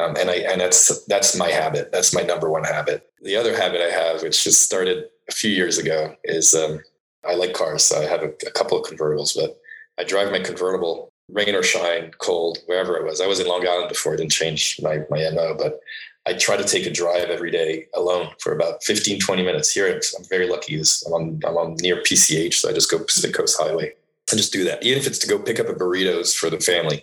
[0.00, 1.92] Um, and I and that's that's my habit.
[1.92, 3.10] That's my number one habit.
[3.20, 6.80] The other habit I have, which just started a few years ago, is um,
[7.28, 7.84] I like cars.
[7.84, 9.57] So I have a, a couple of convertibles, but
[9.98, 13.20] I drive my convertible rain or shine, cold, wherever it was.
[13.20, 14.14] I was in Long Island before.
[14.14, 15.80] I didn't change my, my MO, but
[16.26, 19.70] I try to take a drive every day alone for about 15, 20 minutes.
[19.70, 20.76] Here, I'm very lucky.
[21.06, 23.92] I'm on, I'm on near PCH, so I just go Pacific Coast Highway
[24.30, 26.60] and just do that, even if it's to go pick up a burritos for the
[26.60, 27.02] family.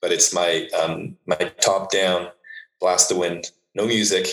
[0.00, 2.28] But it's my um, my top down,
[2.80, 4.26] blast the wind, no music,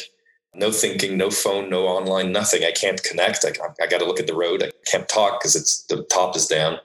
[0.54, 2.64] no thinking, no phone, no online, nothing.
[2.64, 3.46] I can't connect.
[3.46, 4.62] I, I got to look at the road.
[4.62, 6.78] I can't talk because it's the top is down,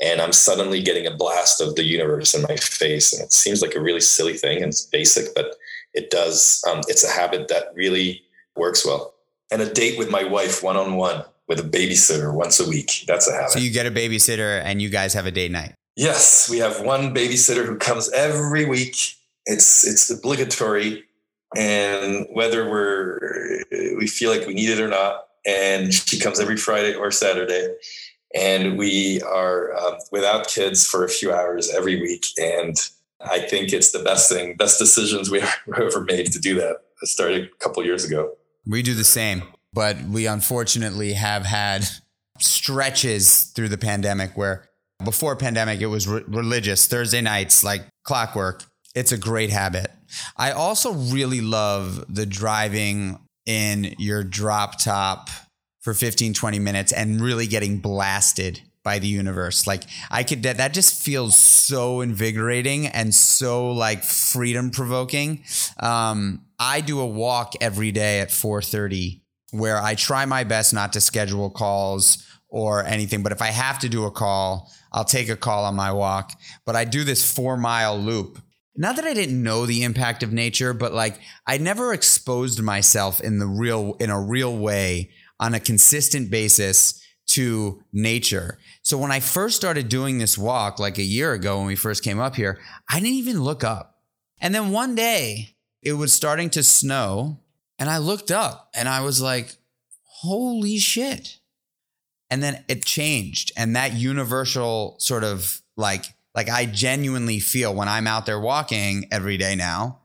[0.00, 3.12] and I'm suddenly getting a blast of the universe in my face.
[3.12, 5.54] And it seems like a really silly thing and it's basic, but
[5.94, 6.62] it does.
[6.68, 8.22] Um, it's a habit that really
[8.56, 9.14] works well.
[9.50, 13.04] And a date with my wife one on one with a babysitter once a week.
[13.06, 13.50] That's a habit.
[13.50, 15.74] So you get a babysitter and you guys have a date night.
[15.96, 18.96] Yes, we have one babysitter who comes every week.
[19.44, 21.04] It's it's obligatory,
[21.56, 23.64] and whether we're
[23.96, 27.74] we feel like we need it or not, and she comes every Friday or Saturday,
[28.34, 32.76] and we are um, without kids for a few hours every week, and
[33.20, 35.42] I think it's the best thing, best decisions we
[35.76, 36.76] ever made to do that.
[37.02, 38.32] It started a couple years ago.
[38.66, 39.42] We do the same,
[39.72, 41.88] but we unfortunately have had
[42.38, 44.68] stretches through the pandemic where
[45.04, 48.64] before pandemic it was re- religious Thursday nights like clockwork.
[48.94, 49.90] It's a great habit.
[50.36, 55.28] I also really love the driving in your drop top
[55.80, 59.66] for 15 20 minutes and really getting blasted by the universe.
[59.66, 65.44] Like I could that that just feels so invigorating and so like freedom provoking.
[65.80, 70.92] Um, I do a walk every day at 4:30 where I try my best not
[70.94, 75.28] to schedule calls or anything, but if I have to do a call, I'll take
[75.28, 76.32] a call on my walk.
[76.66, 78.38] But I do this 4-mile loop.
[78.74, 83.20] Not that I didn't know the impact of nature, but like I never exposed myself
[83.20, 88.58] in the real in a real way on a consistent basis to nature.
[88.82, 92.02] So when I first started doing this walk, like a year ago when we first
[92.02, 92.58] came up here,
[92.88, 94.00] I didn't even look up.
[94.40, 97.40] And then one day it was starting to snow
[97.78, 99.56] and I looked up and I was like,
[100.04, 101.38] holy shit.
[102.30, 103.52] And then it changed.
[103.56, 109.06] And that universal sort of like, like I genuinely feel when I'm out there walking
[109.10, 110.00] every day now,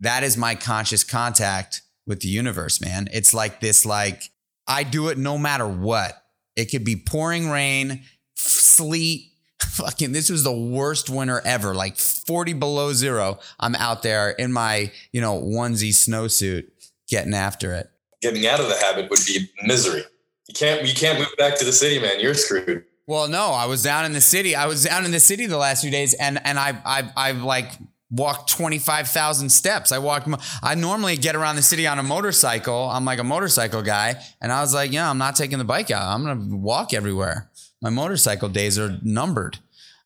[0.00, 3.08] that is my conscious contact with the universe, man.
[3.12, 4.30] It's like this, like,
[4.66, 6.22] I do it no matter what.
[6.54, 8.02] It could be pouring rain,
[8.34, 9.32] sleet.
[9.60, 13.38] Fucking, this was the worst winter ever, like 40 below zero.
[13.58, 16.68] I'm out there in my, you know, onesie snowsuit
[17.08, 17.90] getting after it.
[18.22, 20.04] Getting out of the habit would be misery.
[20.48, 22.20] You can't, you can't move back to the city, man.
[22.20, 22.84] You're screwed.
[23.06, 24.56] Well, no, I was down in the city.
[24.56, 27.32] I was down in the city the last few days, and and I I I
[27.32, 27.72] like
[28.10, 29.92] walked 25,000 steps.
[29.92, 30.28] I walked,
[30.62, 32.88] I normally get around the city on a motorcycle.
[32.88, 34.22] I'm like a motorcycle guy.
[34.40, 36.02] And I was like, yeah, I'm not taking the bike out.
[36.02, 37.50] I'm to walk everywhere.
[37.82, 39.58] My motorcycle days are numbered.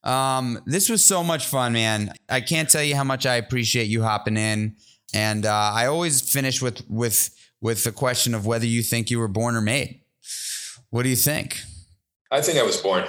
[0.03, 2.15] Um, this was so much fun, man.
[2.29, 4.77] I can't tell you how much I appreciate you hopping in.
[5.13, 9.19] And uh, I always finish with, with, with the question of whether you think you
[9.19, 10.01] were born or made.
[10.89, 11.61] What do you think?
[12.31, 13.05] I think I was born.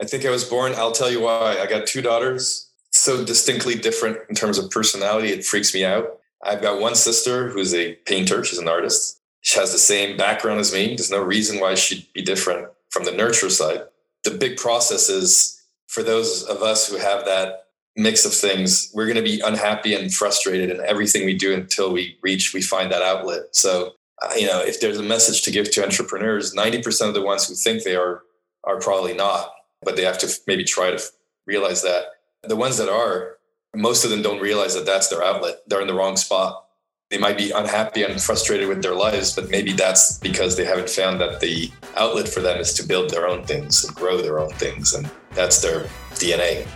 [0.00, 0.72] I think I was born.
[0.76, 1.58] I'll tell you why.
[1.60, 5.28] I got two daughters so distinctly different in terms of personality.
[5.28, 6.18] It freaks me out.
[6.44, 8.44] I've got one sister who's a painter.
[8.44, 9.20] She's an artist.
[9.40, 10.88] She has the same background as me.
[10.88, 13.82] There's no reason why she'd be different from the nurture side.
[14.24, 17.66] The big process is for those of us who have that
[17.96, 21.92] mix of things, we're going to be unhappy and frustrated in everything we do until
[21.92, 23.42] we reach, we find that outlet.
[23.52, 27.22] So, uh, you know, if there's a message to give to entrepreneurs, 90% of the
[27.22, 28.22] ones who think they are,
[28.66, 29.52] are probably not,
[29.82, 31.02] but they have to maybe try to
[31.46, 32.04] realize that
[32.42, 33.36] the ones that are,
[33.74, 35.56] most of them don't realize that that's their outlet.
[35.66, 36.66] They're in the wrong spot.
[37.10, 40.88] They might be unhappy and frustrated with their lives, but maybe that's because they haven't
[40.88, 44.38] found that the outlet for them is to build their own things and grow their
[44.38, 44.94] own things.
[44.94, 45.84] And that's their
[46.14, 46.66] DNA.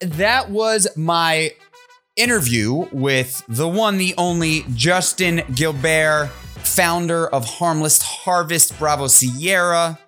[0.00, 1.52] That was my
[2.16, 6.30] interview with the one, the only Justin Guilbert,
[6.76, 9.98] founder of Harmless Harvest, Bravo Sierra,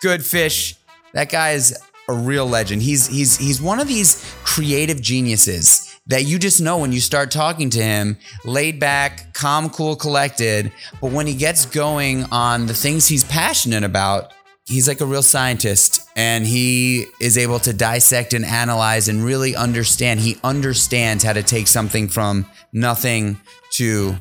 [0.00, 0.76] Goodfish.
[1.12, 2.82] That guy is a real legend.
[2.82, 7.30] He's he's he's one of these creative geniuses that you just know when you start
[7.30, 10.70] talking to him, laid back, calm, cool, collected,
[11.00, 14.34] but when he gets going on the things he's passionate about,
[14.66, 19.56] he's like a real scientist and he is able to dissect and analyze and really
[19.56, 20.20] understand.
[20.20, 23.40] He understands how to take something from nothing
[23.72, 24.16] to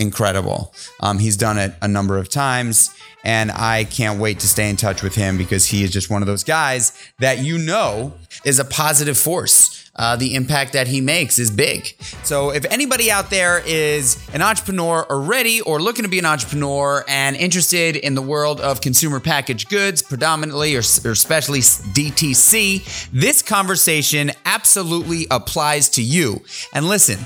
[0.00, 0.74] incredible.
[0.98, 2.90] Um, he's done it a number of times,
[3.22, 6.22] and I can't wait to stay in touch with him because he is just one
[6.22, 9.89] of those guys that you know is a positive force.
[10.00, 11.94] Uh, the impact that he makes is big.
[12.24, 17.04] So, if anybody out there is an entrepreneur already or looking to be an entrepreneur
[17.06, 23.42] and interested in the world of consumer packaged goods, predominantly or, or especially DTC, this
[23.42, 26.42] conversation absolutely applies to you.
[26.72, 27.18] And listen,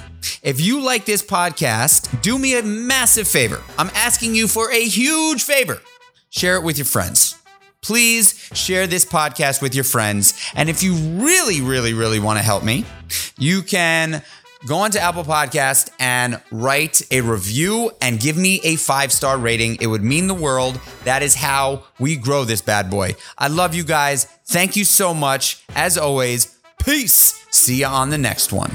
[0.43, 3.63] if you like this podcast, do me a massive favor.
[3.79, 5.81] I'm asking you for a huge favor.
[6.31, 7.41] Share it with your friends.
[7.85, 10.33] Please share this podcast with your friends.
[10.55, 12.87] And if you really, really, really want to help me,
[13.37, 14.23] you can
[14.67, 19.77] go onto Apple Podcast and write a review and give me a five star rating.
[19.83, 20.81] It would mean the world.
[21.05, 23.17] That is how we grow this bad boy.
[23.37, 24.25] I love you guys.
[24.47, 25.63] Thank you so much.
[25.77, 27.45] As always, peace.
[27.51, 28.75] See you on the next one.